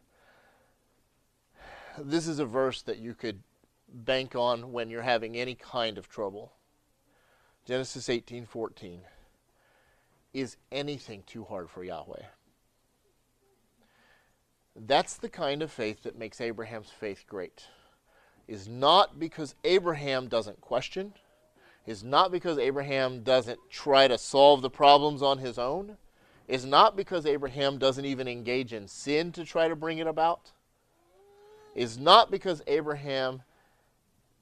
[1.98, 3.44] This is a verse that you could
[3.92, 6.54] bank on when you're having any kind of trouble.
[7.66, 9.02] Genesis 18:14.
[10.34, 12.24] Is anything too hard for Yahweh?
[14.76, 17.66] That's the kind of faith that makes Abraham's faith great.
[18.48, 21.14] is not because Abraham doesn't question,
[21.86, 25.98] is not because Abraham doesn't try to solve the problems on his own,
[26.48, 30.52] is not because Abraham doesn't even engage in sin to try to bring it about,
[31.76, 33.44] is not because Abraham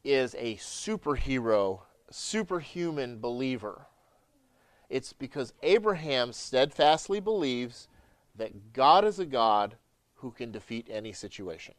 [0.06, 3.88] is a superhero, superhuman believer.
[4.90, 7.88] It's because Abraham steadfastly believes
[8.36, 9.76] that God is a God
[10.16, 11.76] who can defeat any situation.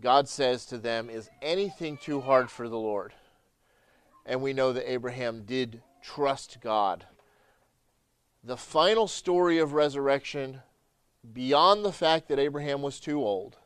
[0.00, 3.12] God says to them, Is anything too hard for the Lord?
[4.26, 7.06] And we know that Abraham did trust God.
[8.42, 10.62] The final story of resurrection,
[11.32, 13.58] beyond the fact that Abraham was too old,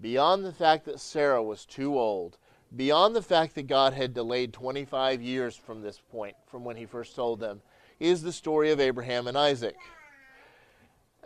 [0.00, 2.38] beyond the fact that Sarah was too old,
[2.76, 6.86] beyond the fact that God had delayed 25 years from this point, from when he
[6.86, 7.60] first told them,
[8.00, 9.76] is the story of Abraham and Isaac.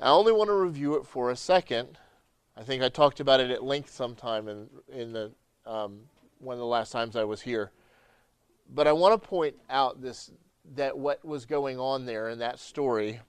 [0.01, 1.99] I only want to review it for a second.
[2.57, 5.33] I think I talked about it at length sometime in, in the,
[5.67, 6.01] um,
[6.39, 7.73] one of the last times I was here.
[8.73, 10.31] But I want to point out this
[10.75, 13.21] that what was going on there in that story.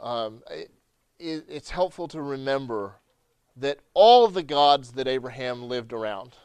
[0.00, 0.70] Um, it,
[1.18, 2.96] it, it's helpful to remember
[3.56, 6.36] that all the gods that Abraham lived around,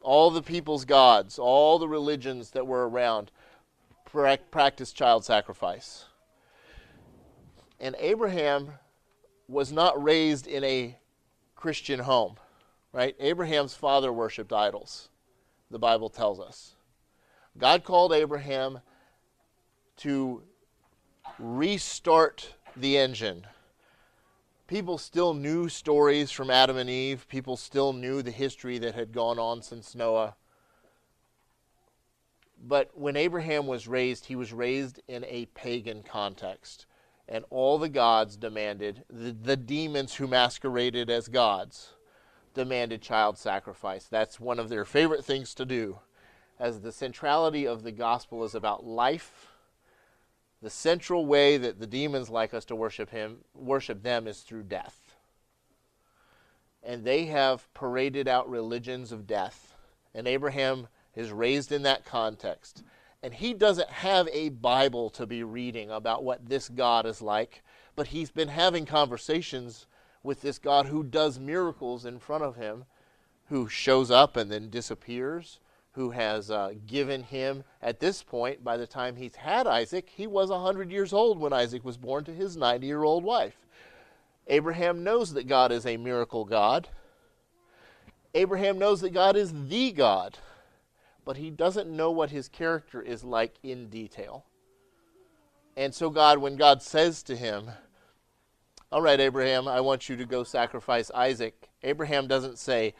[0.00, 3.30] all the people's gods, all the religions that were around,
[4.50, 6.06] practiced child sacrifice.
[7.80, 8.72] And Abraham
[9.48, 10.96] was not raised in a
[11.56, 12.36] Christian home,
[12.92, 13.16] right?
[13.18, 15.08] Abraham's father worshiped idols,
[15.70, 16.74] the Bible tells us.
[17.56, 18.80] God called Abraham
[19.98, 20.42] to
[21.38, 23.46] restart the engine
[24.74, 27.28] people still knew stories from Adam and Eve.
[27.28, 30.34] People still knew the history that had gone on since Noah.
[32.60, 36.86] But when Abraham was raised, he was raised in a pagan context.
[37.28, 41.92] And all the gods demanded, the, the demons who masqueraded as gods,
[42.52, 44.06] demanded child sacrifice.
[44.06, 46.00] That's one of their favorite things to do,
[46.58, 49.53] as the centrality of the gospel is about life
[50.64, 54.62] the central way that the demons like us to worship him worship them is through
[54.62, 55.14] death.
[56.82, 59.74] And they have paraded out religions of death.
[60.14, 62.82] And abraham is raised in that context.
[63.22, 67.62] And he doesn't have a bible to be reading about what this god is like
[67.94, 69.86] but he's been having conversations
[70.22, 72.86] with this god who does miracles in front of him
[73.50, 75.60] who shows up and then disappears
[75.94, 80.26] who has uh, given him, at this point, by the time he's had Isaac, he
[80.26, 83.56] was 100 years old when Isaac was born to his 90 year old wife.
[84.48, 86.88] Abraham knows that God is a miracle God.
[88.34, 90.38] Abraham knows that God is the God,
[91.24, 94.44] but he doesn't know what his character is like in detail.
[95.76, 97.70] And so, God, when God says to him,
[98.90, 102.94] All right, Abraham, I want you to go sacrifice Isaac, Abraham doesn't say,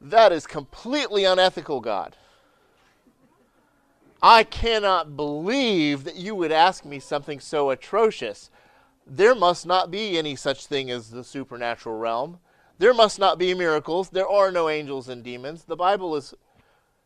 [0.00, 2.16] that is completely unethical, God.
[4.22, 8.50] I cannot believe that you would ask me something so atrocious.
[9.06, 12.38] There must not be any such thing as the supernatural realm.
[12.78, 14.10] There must not be miracles.
[14.10, 15.64] There are no angels and demons.
[15.64, 16.34] The Bible is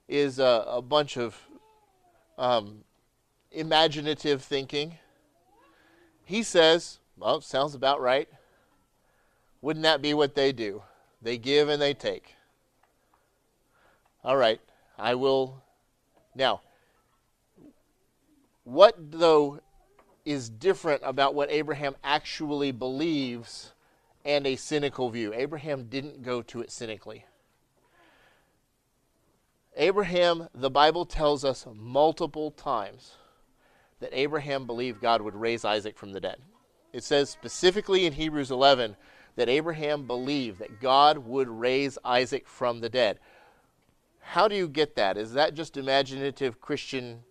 [0.09, 1.37] is a, a bunch of
[2.37, 2.85] um,
[3.53, 4.99] imaginative thinking.
[6.25, 8.29] He says, "Well, sounds about right."
[9.63, 10.83] Wouldn't that be what they do?
[11.21, 12.37] They give and they take.
[14.23, 14.61] All right,
[14.99, 15.63] I will.
[16.35, 16.61] Now,
[18.65, 19.61] what though
[20.25, 23.73] is different about what Abraham actually believes
[24.25, 25.33] and a cynical view?
[25.33, 27.25] Abraham didn't go to it cynically.
[29.77, 33.13] Abraham, the Bible tells us multiple times
[34.01, 36.41] that Abraham believed God would raise Isaac from the dead.
[36.93, 38.97] It says specifically in Hebrews 11
[39.37, 43.21] that Abraham believed that God would raise Isaac from the dead.
[44.31, 45.17] How do you get that?
[45.17, 47.25] Is that just imaginative Christian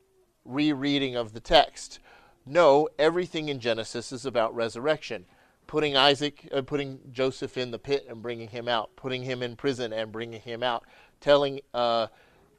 [0.43, 1.99] rereading of the text?
[2.45, 5.23] No, everything in Genesis is about resurrection.
[5.65, 9.55] Putting Isaac, uh, putting Joseph in the pit and bringing him out, putting him in
[9.55, 10.83] prison and bringing him out,
[11.21, 12.07] telling, uh,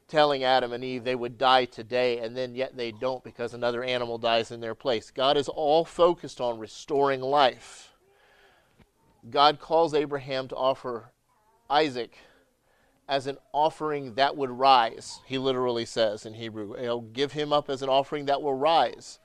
[0.07, 3.83] telling Adam and Eve they would die today, and then yet they don't because another
[3.83, 5.11] animal dies in their place.
[5.11, 7.93] God is all focused on restoring life.
[9.29, 11.11] God calls Abraham to offer
[11.69, 12.17] Isaac
[13.11, 16.75] as an offering that would rise, he literally says in Hebrew.
[16.79, 19.19] He'll give him up as an offering that will rise.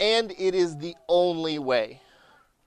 [0.00, 2.02] And it is the only way.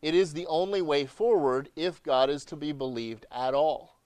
[0.01, 3.97] It is the only way forward if God is to be believed at all.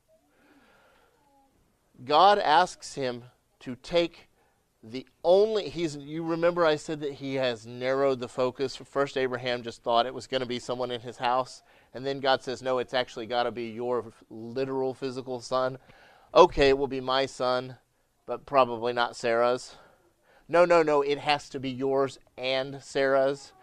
[2.03, 3.25] God asks him
[3.59, 4.29] to take
[4.81, 8.75] the only he's you remember I said that he has narrowed the focus.
[8.75, 11.61] First Abraham just thought it was going to be someone in his house.
[11.93, 15.77] And then God says, no, it's actually got to be your literal physical son.
[16.33, 17.77] Okay, it will be my son,
[18.25, 19.75] but probably not Sarah's.
[20.47, 23.53] No, no, no, it has to be yours and Sarah's.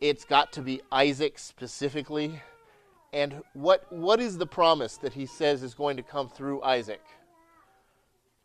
[0.00, 2.42] It's got to be Isaac specifically.
[3.12, 7.02] And what, what is the promise that he says is going to come through Isaac?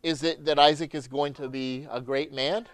[0.02, 2.68] Is it that Isaac is going to be a great man?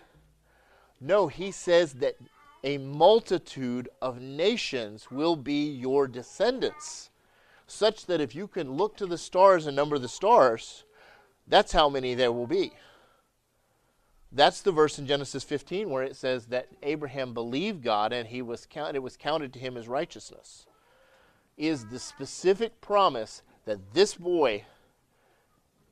[1.00, 2.16] No, he says that
[2.64, 7.10] a multitude of nations will be your descendants,
[7.66, 10.84] such that if you can look to the stars and number the stars,
[11.48, 12.72] that's how many there will be.
[14.32, 18.42] That's the verse in Genesis 15 where it says that Abraham believed God and he
[18.42, 20.66] was count, it was counted to him as righteousness.
[21.58, 24.66] Is the specific promise that this boy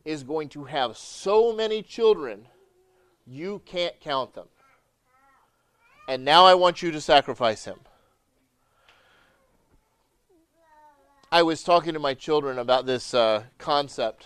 [0.05, 2.47] is going to have so many children,
[3.27, 4.47] you can't count them
[6.09, 7.79] and now I want you to sacrifice him.
[11.31, 14.25] I was talking to my children about this uh, concept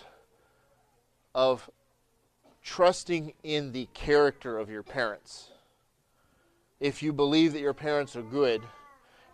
[1.34, 1.70] of
[2.62, 5.50] trusting in the character of your parents.
[6.80, 8.62] If you believe that your parents are good,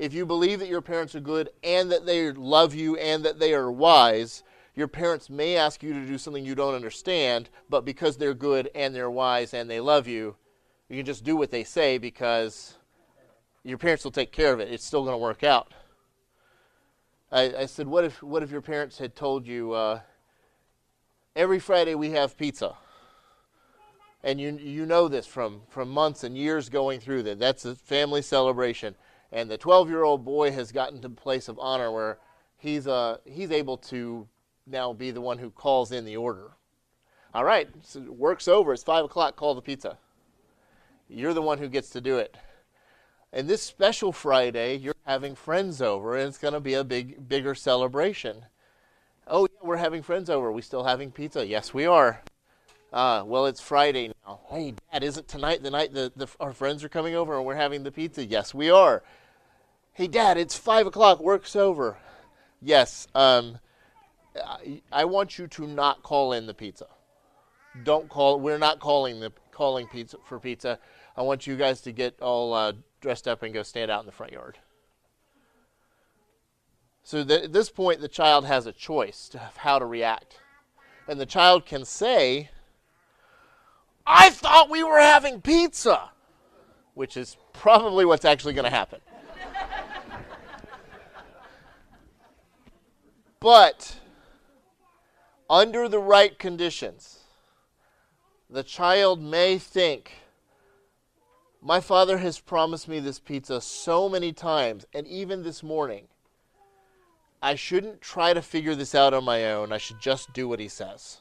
[0.00, 3.38] if you believe that your parents are good and that they love you and that
[3.38, 4.42] they are wise,
[4.74, 8.68] your parents may ask you to do something you don't understand, but because they're good
[8.74, 10.34] and they're wise and they love you,
[10.90, 12.74] you can just do what they say because
[13.62, 14.72] your parents will take care of it.
[14.72, 15.72] It's still going to work out.
[17.30, 20.00] I, I, said, what if, what if your parents had told you, uh,
[21.36, 22.74] every Friday we have pizza?
[24.24, 27.38] And you, you know this from, from months and years going through that.
[27.38, 28.96] That's a family celebration.
[29.30, 32.18] And the 12 year old boy has gotten to a place of honor where
[32.58, 34.26] he's, uh, he's able to
[34.66, 36.50] now be the one who calls in the order.
[37.32, 38.72] All right, so work's over.
[38.72, 39.36] It's 5 o'clock.
[39.36, 39.96] Call the pizza.
[41.10, 42.36] You're the one who gets to do it.
[43.32, 47.28] And this special Friday, you're having friends over, and it's going to be a big,
[47.28, 48.44] bigger celebration.
[49.26, 50.50] Oh, yeah, we're having friends over.
[50.52, 51.46] We still having pizza?
[51.46, 52.22] Yes, we are.
[52.92, 54.40] Uh, well, it's Friday now.
[54.50, 57.54] Hey, Dad, isn't tonight the night the, the, our friends are coming over and we're
[57.54, 58.24] having the pizza?
[58.24, 59.02] Yes, we are.
[59.92, 61.20] Hey, Dad, it's 5 o'clock.
[61.20, 61.98] Work's over.
[62.60, 63.06] Yes.
[63.14, 63.58] Um,
[64.36, 66.86] I, I want you to not call in the pizza.
[67.84, 68.40] Don't call.
[68.40, 70.78] We're not calling the calling pizza for pizza.
[71.16, 74.06] I want you guys to get all uh, dressed up and go stand out in
[74.06, 74.58] the front yard.
[77.02, 80.38] So at this point, the child has a choice of how to react.
[81.08, 82.50] And the child can say,
[84.06, 86.10] I thought we were having pizza,
[86.94, 89.00] which is probably what's actually going to happen.
[93.40, 93.96] but
[95.48, 97.20] under the right conditions,
[98.48, 100.12] the child may think,
[101.62, 106.08] my father has promised me this pizza so many times, and even this morning.
[107.42, 109.72] I shouldn't try to figure this out on my own.
[109.72, 111.18] I should just do what he says.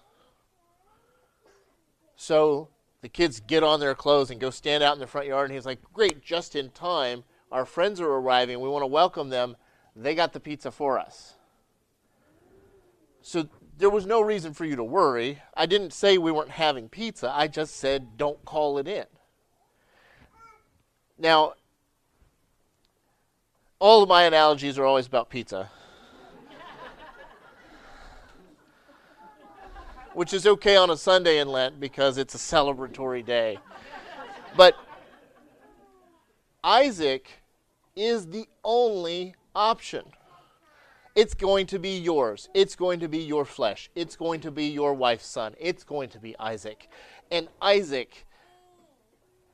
[2.18, 2.68] So
[3.02, 5.56] the kids get on their clothes and go stand out in the front yard, and
[5.56, 7.24] he's like, Great, just in time.
[7.52, 8.60] Our friends are arriving.
[8.60, 9.56] We want to welcome them.
[9.96, 11.36] They got the pizza for us.
[13.22, 15.42] So there was no reason for you to worry.
[15.56, 17.32] I didn't say we weren't having pizza.
[17.34, 19.06] I just said, Don't call it in.
[21.20, 21.54] Now,
[23.78, 25.70] all of my analogies are always about pizza.
[30.14, 33.60] Which is okay on a Sunday in Lent because it's a celebratory day.
[34.56, 34.76] But
[36.64, 37.30] Isaac
[37.96, 40.06] is the only option.
[41.16, 42.50] It's going to be yours.
[42.54, 43.90] It's going to be your flesh.
[43.94, 45.54] It's going to be your wife's son.
[45.60, 46.90] It's going to be Isaac.
[47.30, 48.26] And Isaac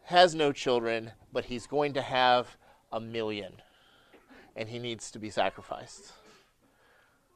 [0.06, 2.58] has no children, but he's going to have
[2.92, 3.54] a million.
[4.56, 6.14] And he needs to be sacrificed.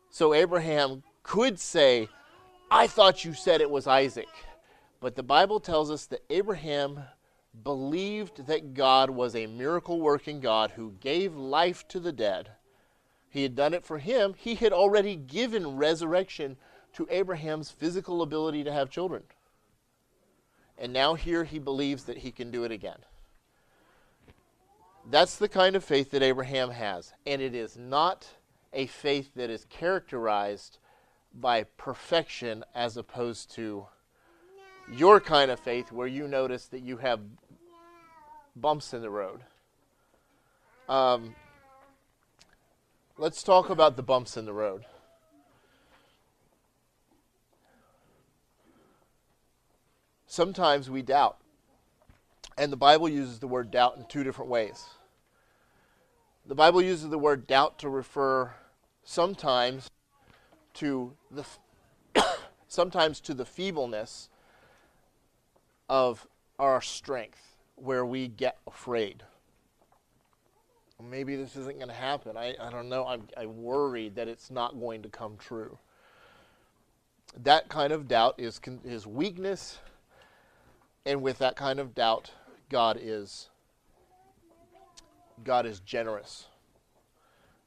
[0.09, 2.07] So Abraham could say,
[2.71, 4.27] I thought you said it was Isaac.
[5.01, 6.99] But the Bible tells us that Abraham
[7.63, 12.49] believed that God was a miracle working God who gave life to the dead.
[13.29, 14.35] He had done it for him.
[14.37, 16.57] He had already given resurrection
[16.93, 19.23] to Abraham's physical ability to have children.
[20.79, 22.99] And now here he believes that he can do it again.
[25.09, 27.13] That's the kind of faith that Abraham has.
[27.27, 28.27] And it is not
[28.71, 30.79] a faith that is characterized
[31.33, 33.87] by perfection as opposed to
[34.91, 37.19] your kind of faith where you notice that you have
[38.55, 39.41] bumps in the road.
[40.87, 41.35] Um,
[43.17, 44.85] let's talk about the bumps in the road.
[50.29, 51.37] Sometimes we doubt.
[52.57, 54.85] And the Bible uses the word doubt in two different ways.
[56.45, 58.53] The Bible uses the word doubt to refer
[59.03, 59.89] sometimes
[60.75, 61.43] to the
[62.67, 64.29] sometimes to the feebleness
[65.89, 66.27] of
[66.59, 69.23] our strength where we get afraid.
[71.01, 72.35] Maybe this isn't going to happen.
[72.35, 73.07] I, I don't know.
[73.07, 73.45] I'm, I
[74.15, 75.77] that it's not going to come true.
[77.41, 79.79] That kind of doubt is, is weakness,
[81.09, 82.29] and with that kind of doubt,
[82.69, 83.49] God is
[85.43, 86.45] God is generous.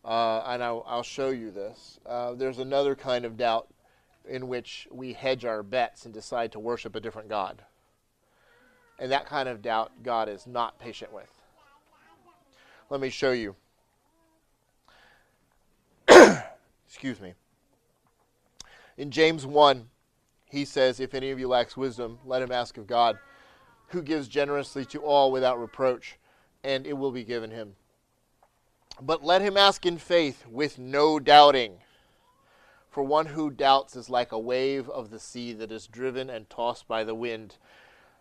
[0.04, 1.98] Uh, and I'll, I'll, show you this.
[2.06, 3.68] Uh, there's another kind of doubt
[4.28, 7.62] in which we hedge our bets and decide to worship a different God.
[8.98, 11.30] And that kind of doubt, God is not patient with.
[12.90, 13.56] Let me show you.
[16.86, 17.34] Excuse me.
[18.96, 19.88] In James 1,
[20.50, 23.18] he says, If any of you lacks wisdom, let him ask of God,
[23.92, 26.18] who gives generously to all without reproach,
[26.64, 27.76] and it will be given him.
[29.00, 31.78] But let him ask in faith with no doubting.
[32.90, 36.48] For one who doubts is like a wave of the sea that is driven and
[36.50, 37.56] tossed by the wind.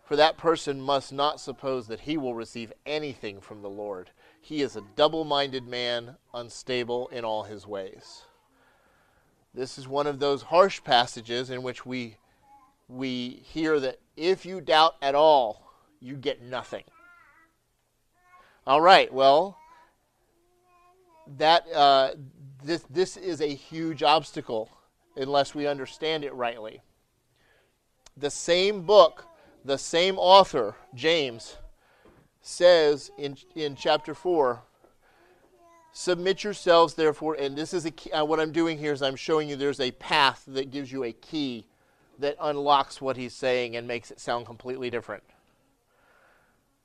[0.04, 4.12] For that person must not suppose that he will receive anything from the Lord.
[4.40, 8.24] He is a double minded man, unstable in all his ways.
[9.54, 12.18] This is one of those harsh passages in which we,
[12.92, 16.84] we hear that if you doubt at all, you get nothing.
[18.68, 19.58] All right, well,
[21.38, 22.12] that uh,
[22.64, 24.70] this, this is a huge obstacle
[25.16, 26.82] unless we understand it rightly.
[28.18, 29.26] The same book,
[29.64, 31.58] the same author, James,
[32.42, 34.64] says in, in chapter 4
[35.94, 39.18] Submit yourselves, therefore, and this is a key, uh, what I'm doing here is I'm
[39.18, 41.68] showing you there's a path that gives you a key
[42.22, 45.24] that unlocks what he's saying and makes it sound completely different.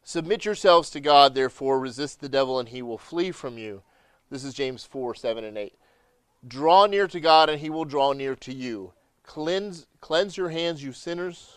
[0.02, 3.82] Submit yourselves to God, therefore, resist the devil, and he will flee from you.
[4.30, 5.74] This is James 4 7 and 8.
[6.46, 8.92] Draw near to God, and he will draw near to you.
[9.24, 11.56] Cleanse, cleanse your hands, you sinners,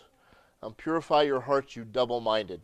[0.61, 2.61] and purify your hearts, you double minded.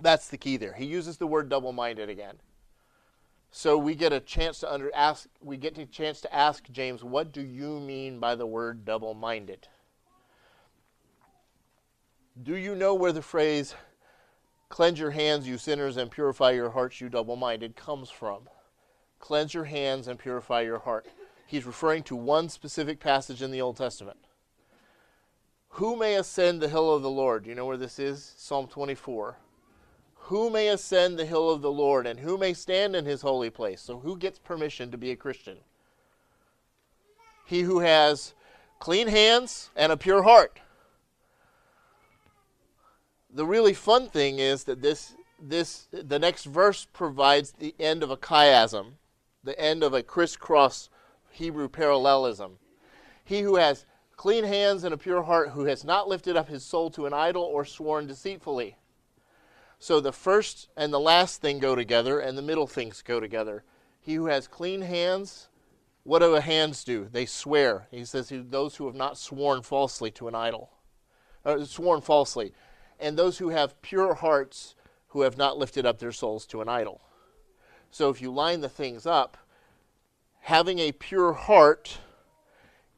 [0.00, 0.74] That's the key there.
[0.74, 2.36] He uses the word double minded again.
[3.50, 7.04] So we get a chance to under ask we get a chance to ask James,
[7.04, 9.68] what do you mean by the word double minded?
[12.40, 13.74] Do you know where the phrase
[14.70, 18.48] cleanse your hands, you sinners, and purify your hearts, you double minded comes from?
[19.18, 21.06] Cleanse your hands and purify your heart.
[21.46, 24.16] He's referring to one specific passage in the Old Testament.
[25.76, 27.44] Who may ascend the hill of the Lord?
[27.44, 28.34] Do you know where this is?
[28.38, 29.36] Psalm 24.
[30.14, 33.50] Who may ascend the hill of the Lord and who may stand in his holy
[33.50, 33.82] place?
[33.82, 35.58] So, who gets permission to be a Christian?
[37.44, 38.32] He who has
[38.78, 40.61] clean hands and a pure heart.
[43.32, 48.10] The really fun thing is that this this the next verse provides the end of
[48.10, 48.92] a chiasm
[49.44, 50.88] the end of a crisscross
[51.30, 52.58] Hebrew parallelism.
[53.24, 56.64] He who has clean hands and a pure heart, who has not lifted up his
[56.64, 58.76] soul to an idol or sworn deceitfully.
[59.78, 63.64] So the first and the last thing go together, and the middle things go together.
[64.00, 65.48] He who has clean hands,
[66.04, 67.08] what do hands do?
[67.10, 67.88] They swear.
[67.90, 70.70] He says, those who have not sworn falsely to an idol,
[71.44, 72.52] uh, sworn falsely,
[73.02, 74.74] and those who have pure hearts,
[75.08, 77.00] who have not lifted up their souls to an idol.
[77.90, 79.36] So if you line the things up,
[80.40, 81.98] having a pure heart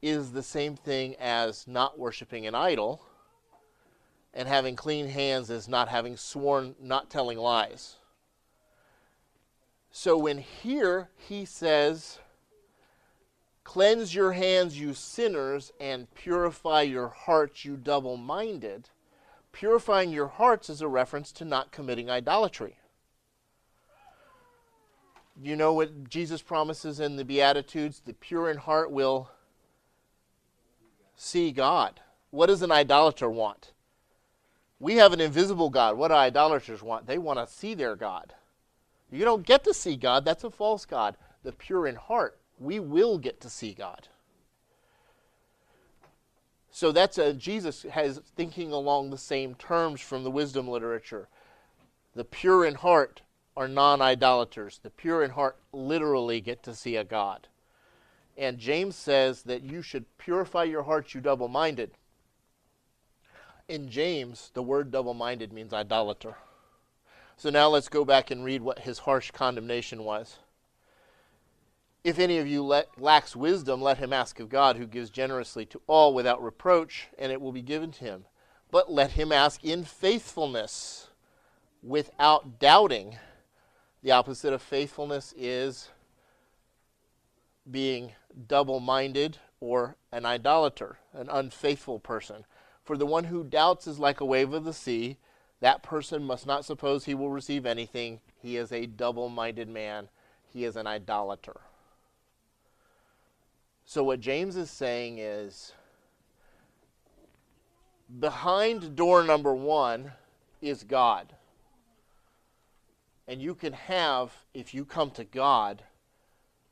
[0.01, 3.01] is the same thing as not worshiping an idol,
[4.33, 7.95] and having clean hands is not having sworn, not telling lies.
[9.91, 12.19] So when here he says,
[13.63, 18.89] Cleanse your hands, you sinners, and purify your hearts, you double minded.
[19.55, 22.75] Purifying your hearts is a reference to not committing idolatry.
[25.41, 28.01] You know what Jesus promises in the Beatitudes?
[28.03, 29.29] The pure in heart will
[31.15, 32.01] see God.
[32.31, 33.71] What does an idolater want?
[34.81, 35.97] We have an invisible God.
[35.97, 37.07] What do idolaters want?
[37.07, 38.33] They want to see their God.
[39.09, 41.15] You don't get to see God, that's a false God.
[41.43, 44.09] The pure in heart, we will get to see God.
[46.75, 51.29] So that's a, Jesus has thinking along the same terms from the wisdom literature.
[52.13, 53.21] The pure in heart
[53.55, 54.81] are non idolaters.
[54.83, 57.47] The pure in heart literally get to see a God.
[58.37, 61.91] And James says that you should purify your hearts, you double minded.
[63.69, 66.35] In James, the word double minded means idolater.
[67.37, 70.39] So now let's go back and read what his harsh condemnation was.
[72.05, 75.65] If any of you let, lacks wisdom, let him ask of God, who gives generously
[75.65, 78.25] to all without reproach, and it will be given to him.
[78.69, 81.07] But let him ask in faithfulness,
[81.81, 83.17] without doubting.
[84.03, 85.89] The opposite of faithfulness is
[87.71, 88.11] being
[88.47, 92.45] double minded or an idolater, an unfaithful person.
[92.83, 95.17] For the one who doubts is like a wave of the sea.
[95.59, 98.19] That person must not suppose he will receive anything.
[98.39, 100.09] He is a double minded man,
[100.53, 101.61] he is an idolater.
[103.87, 105.71] So, what James is saying is
[108.19, 110.11] behind door number one
[110.59, 111.33] is God.
[113.27, 115.83] And you can have, if you come to God,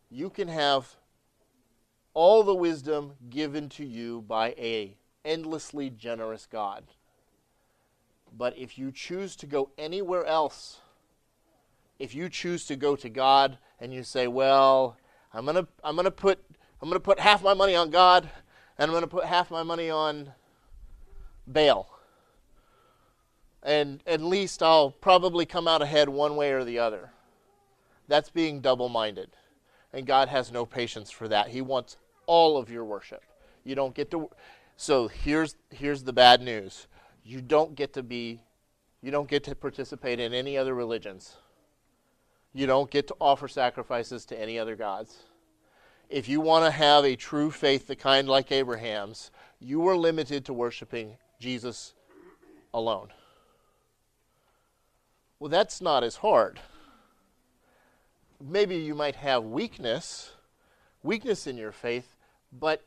[0.10, 0.96] you can have
[2.16, 6.84] all the wisdom given to you by a endlessly generous God.
[8.36, 10.80] But if you choose to go anywhere else,
[12.00, 14.98] if you choose to go to God and you say, "Well,
[15.32, 16.44] I'm going to I'm going to put
[16.84, 18.30] I'm going to put half my money on God
[18.78, 20.34] and I'm going to put half my money on
[21.48, 21.90] Baal."
[23.64, 27.12] And at least I'll probably come out ahead one way or the other.
[28.10, 29.30] That's being double-minded.
[29.94, 31.48] And God has no patience for that.
[31.48, 33.24] He wants all of your worship.
[33.64, 34.30] You don't get to
[34.76, 36.88] So here's here's the bad news.
[37.24, 38.42] You don't get to be
[39.02, 41.38] you don't get to participate in any other religions.
[42.52, 45.24] You don't get to offer sacrifices to any other gods.
[46.14, 50.46] If you want to have a true faith, the kind like Abraham's, you are limited
[50.46, 51.96] to worshiping Jesus
[52.72, 53.08] alone.
[55.40, 56.60] Well, that's not as hard.
[58.40, 60.34] Maybe you might have weakness,
[61.02, 62.16] weakness in your faith,
[62.52, 62.84] but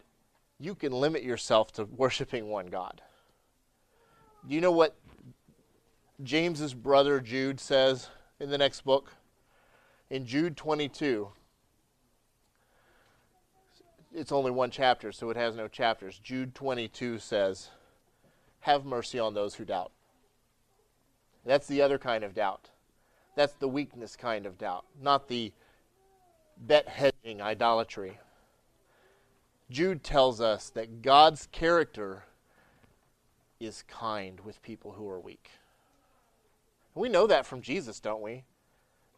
[0.61, 3.03] you can limit yourself to worshiping one God.
[4.47, 4.95] Do you know what
[6.23, 8.09] James's brother Jude says
[8.39, 9.15] in the next book?
[10.11, 11.33] In Jude 22,
[14.17, 16.19] it's only one chapter, so it has no chapters.
[16.25, 17.69] Jude 22 says,
[18.61, 19.93] Have mercy on those who doubt.
[21.45, 22.71] That's the other kind of doubt.
[23.37, 25.53] That's the weakness kind of doubt, not the
[26.57, 28.19] bet hedging idolatry.
[29.71, 32.25] Jude tells us that God's character
[33.61, 35.51] is kind with people who are weak.
[36.95, 38.45] We know that from Jesus, don't we?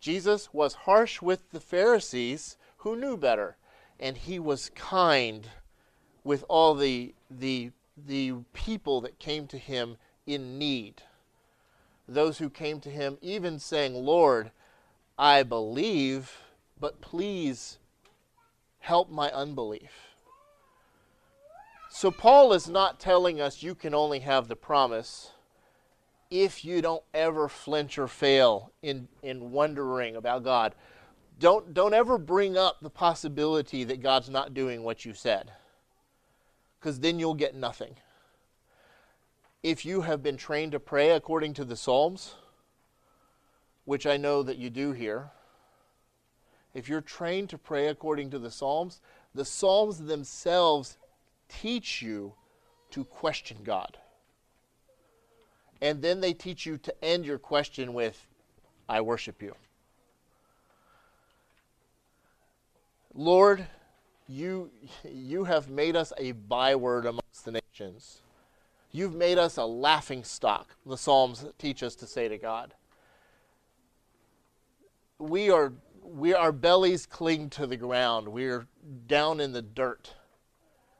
[0.00, 3.56] Jesus was harsh with the Pharisees who knew better,
[4.00, 5.48] and he was kind
[6.24, 9.96] with all the, the, the people that came to him
[10.26, 11.02] in need.
[12.06, 14.50] Those who came to him, even saying, Lord,
[15.18, 16.38] I believe,
[16.78, 17.78] but please
[18.80, 19.90] help my unbelief.
[21.90, 25.32] So, Paul is not telling us you can only have the promise
[26.30, 30.74] if you don't ever flinch or fail in, in wondering about God.
[31.38, 35.52] Don't, don't ever bring up the possibility that God's not doing what you said,
[36.78, 37.94] because then you'll get nothing.
[39.62, 42.34] If you have been trained to pray according to the Psalms,
[43.84, 45.30] which I know that you do here,
[46.74, 49.00] if you're trained to pray according to the Psalms,
[49.34, 50.98] the Psalms themselves
[51.48, 52.34] teach you
[52.90, 53.96] to question God.
[55.80, 58.26] And then they teach you to end your question with,
[58.88, 59.54] I worship you.
[63.18, 63.66] Lord,
[64.28, 64.70] you,
[65.02, 68.22] you have made us a byword amongst the nations.
[68.92, 72.74] You've made us a laughing stock, the Psalms teach us to say to God.
[75.18, 78.28] We are, we, our bellies cling to the ground.
[78.28, 78.68] We're
[79.08, 80.14] down in the dirt.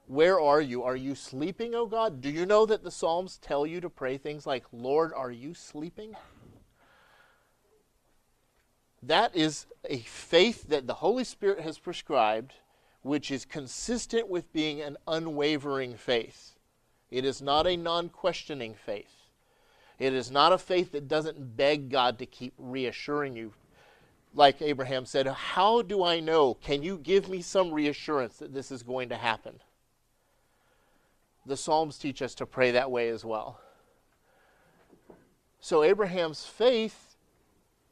[0.09, 0.83] Where are you?
[0.83, 2.21] Are you sleeping, O God?
[2.21, 5.55] Do you know that the Psalms tell you to pray things like, Lord, are you
[5.55, 6.17] sleeping?
[9.03, 12.55] That is a faith that the Holy Spirit has prescribed,
[13.03, 16.57] which is consistent with being an unwavering faith.
[17.11, 19.15] It is not a non questioning faith.
[19.99, 23.53] It is not a faith that doesn't beg God to keep reassuring you.
[24.35, 26.55] Like Abraham said, How do I know?
[26.55, 29.61] Can you give me some reassurance that this is going to happen?
[31.49, 33.59] the Psalms teach us to pray that way as well.
[35.61, 37.08] So Abraham's faith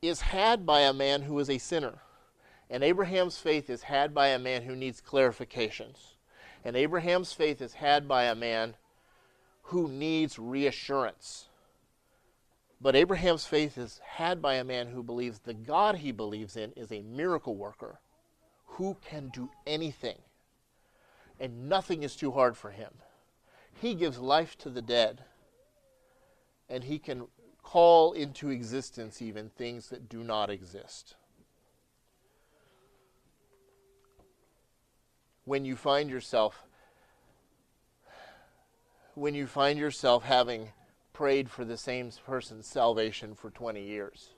[0.03, 2.01] is had by a man who is a sinner.
[2.68, 6.14] And Abraham's faith is had by a man who needs clarifications.
[6.64, 8.74] And Abraham's faith is had by a man
[9.62, 11.49] who needs reassurance.
[12.80, 16.72] But Abraham's faith is had by a man who believes the God he believes in
[16.72, 18.01] is a miracle worker
[18.66, 20.18] who can do anything.
[21.40, 22.90] And nothing is too hard for him.
[23.80, 25.24] He gives life to the dead,
[26.68, 27.26] and He can
[27.67, 31.17] call into existence even things that do not exist.
[35.45, 36.62] When you find yourself
[39.14, 40.69] when you find yourself having
[41.12, 44.31] prayed for the same person's salvation for 20 years.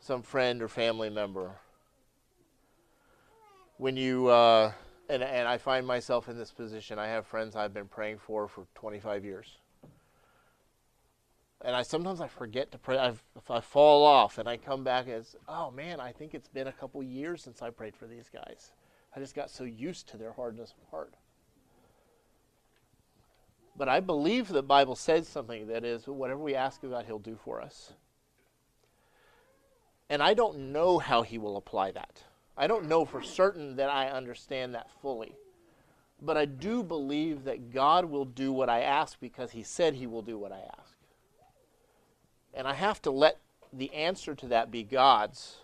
[0.00, 1.52] some friend or family member.
[3.76, 4.72] When you, uh,
[5.08, 8.48] and, and I find myself in this position, I have friends I've been praying for
[8.48, 9.58] for 25 years.
[11.64, 12.98] And I sometimes I forget to pray.
[12.98, 16.48] I've, if I fall off and I come back as, oh man, I think it's
[16.48, 18.72] been a couple years since I prayed for these guys.
[19.14, 21.14] I just got so used to their hardness of heart.
[23.76, 27.18] But I believe the Bible says something that is, whatever we ask of God, He'll
[27.18, 27.92] do for us.
[30.10, 32.22] And I don't know how He will apply that.
[32.56, 35.34] I don't know for certain that I understand that fully.
[36.20, 40.06] But I do believe that God will do what I ask because He said He
[40.06, 40.91] will do what I ask.
[42.54, 43.38] And I have to let
[43.72, 45.58] the answer to that be God's.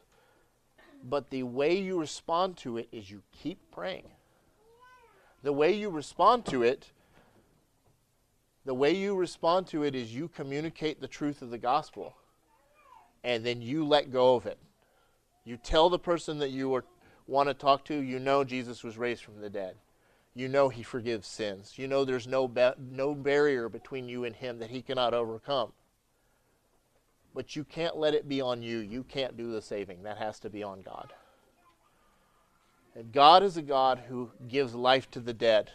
[1.04, 4.08] But the way you respond to it is you keep praying.
[5.42, 6.90] The way you respond to it
[8.68, 12.14] the way you respond to it is you communicate the truth of the gospel
[13.24, 14.58] and then you let go of it.
[15.46, 16.84] You tell the person that you are,
[17.26, 19.76] want to talk to, you know Jesus was raised from the dead.
[20.34, 21.78] You know he forgives sins.
[21.78, 25.72] You know there's no, ba- no barrier between you and him that he cannot overcome.
[27.38, 28.78] But you can't let it be on you.
[28.78, 30.02] You can't do the saving.
[30.02, 31.12] That has to be on God.
[32.96, 35.70] And God is a God who gives life to the dead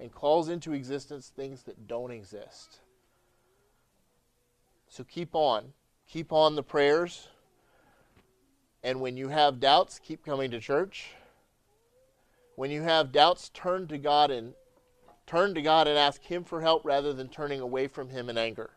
[0.00, 2.80] and calls into existence things that don't exist.
[4.88, 5.72] So keep on.
[6.08, 7.28] Keep on the prayers.
[8.82, 11.12] And when you have doubts, keep coming to church.
[12.56, 14.54] When you have doubts, turn to God and
[15.28, 18.36] turn to God and ask him for help rather than turning away from him in
[18.36, 18.72] anger.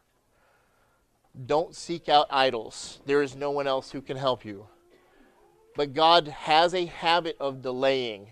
[1.45, 2.99] Don't seek out idols.
[3.05, 4.67] There is no one else who can help you.
[5.75, 8.27] But God has a habit of delaying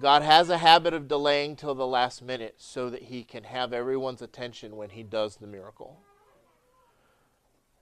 [0.00, 3.74] God has a habit of delaying till the last minute so that he can have
[3.74, 6.00] everyone's attention when he does the miracle.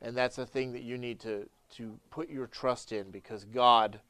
[0.02, 4.00] And that's a thing that you need to, to put your trust in because God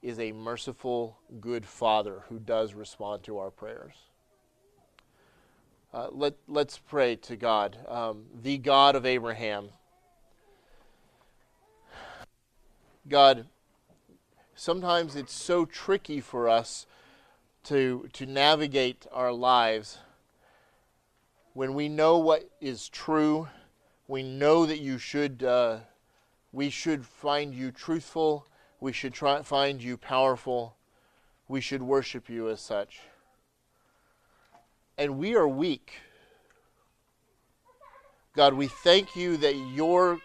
[0.00, 3.94] is a merciful, good Father who does respond to our prayers.
[5.92, 9.70] Uh, let, let's pray to God, um, the God of Abraham.
[13.08, 13.46] God,
[14.54, 16.86] sometimes it's so tricky for us
[17.64, 19.98] to, to navigate our lives
[21.52, 23.48] when we know what is true,
[24.06, 25.78] we know that you should, uh,
[26.52, 28.46] we should find you truthful,
[28.80, 30.76] we should try, find you powerful,
[31.48, 33.00] we should worship you as such.
[35.00, 35.94] And we are weak.
[38.36, 40.18] God, we thank you that your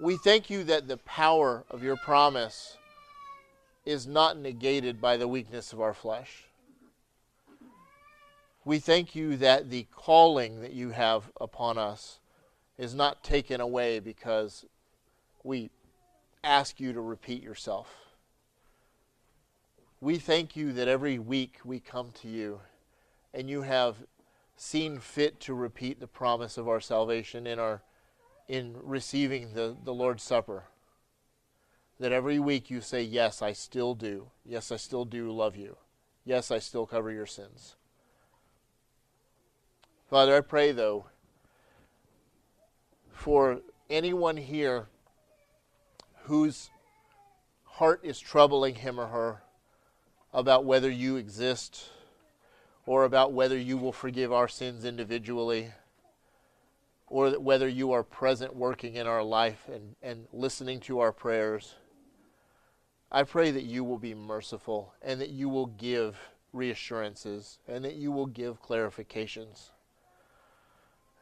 [0.00, 2.76] we thank you that the power of your promise
[3.84, 6.44] is not negated by the weakness of our flesh.
[8.64, 12.20] We thank you that the calling that you have upon us
[12.78, 14.64] is not taken away because
[15.42, 15.70] we
[16.44, 17.88] ask you to repeat yourself.
[20.00, 22.60] We thank you that every week we come to you
[23.34, 23.96] and you have
[24.56, 27.82] seen fit to repeat the promise of our salvation in our
[28.48, 30.64] in receiving the, the Lord's Supper
[31.98, 34.30] that every week you say, Yes, I still do.
[34.44, 35.76] Yes, I still do love you.
[36.24, 37.76] Yes, I still cover your sins.
[40.10, 41.06] Father, I pray, though,
[43.10, 44.88] for anyone here
[46.24, 46.70] whose
[47.64, 49.42] heart is troubling him or her
[50.32, 51.88] about whether you exist
[52.86, 55.72] or about whether you will forgive our sins individually
[57.06, 61.74] or whether you are present working in our life and, and listening to our prayers.
[63.10, 66.16] I pray that you will be merciful and that you will give
[66.52, 69.70] reassurances and that you will give clarifications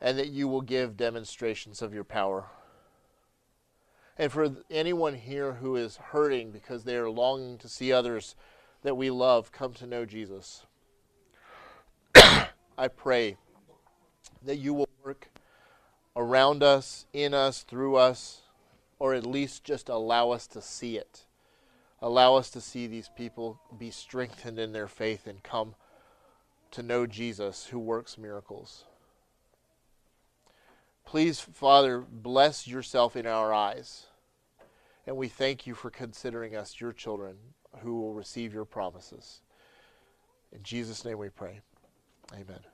[0.01, 2.47] and that you will give demonstrations of your power.
[4.17, 8.37] And for anyone here who is hurting because they are longing to see others
[8.83, 10.65] that we love come to know Jesus,
[12.81, 13.37] I pray
[14.43, 15.29] that you will work
[16.17, 18.41] around us, in us, through us,
[18.99, 21.27] or at least just allow us to see it
[22.03, 25.75] Allow us to see these people be strengthened in their faith and come
[26.71, 28.85] to know Jesus who works miracles.
[31.05, 34.07] Please, Father, bless yourself in our eyes.
[35.07, 37.37] And we thank you for considering us your children
[37.81, 39.41] who will receive your promises.
[40.53, 41.61] In Jesus' name we pray.
[42.33, 42.71] Amen.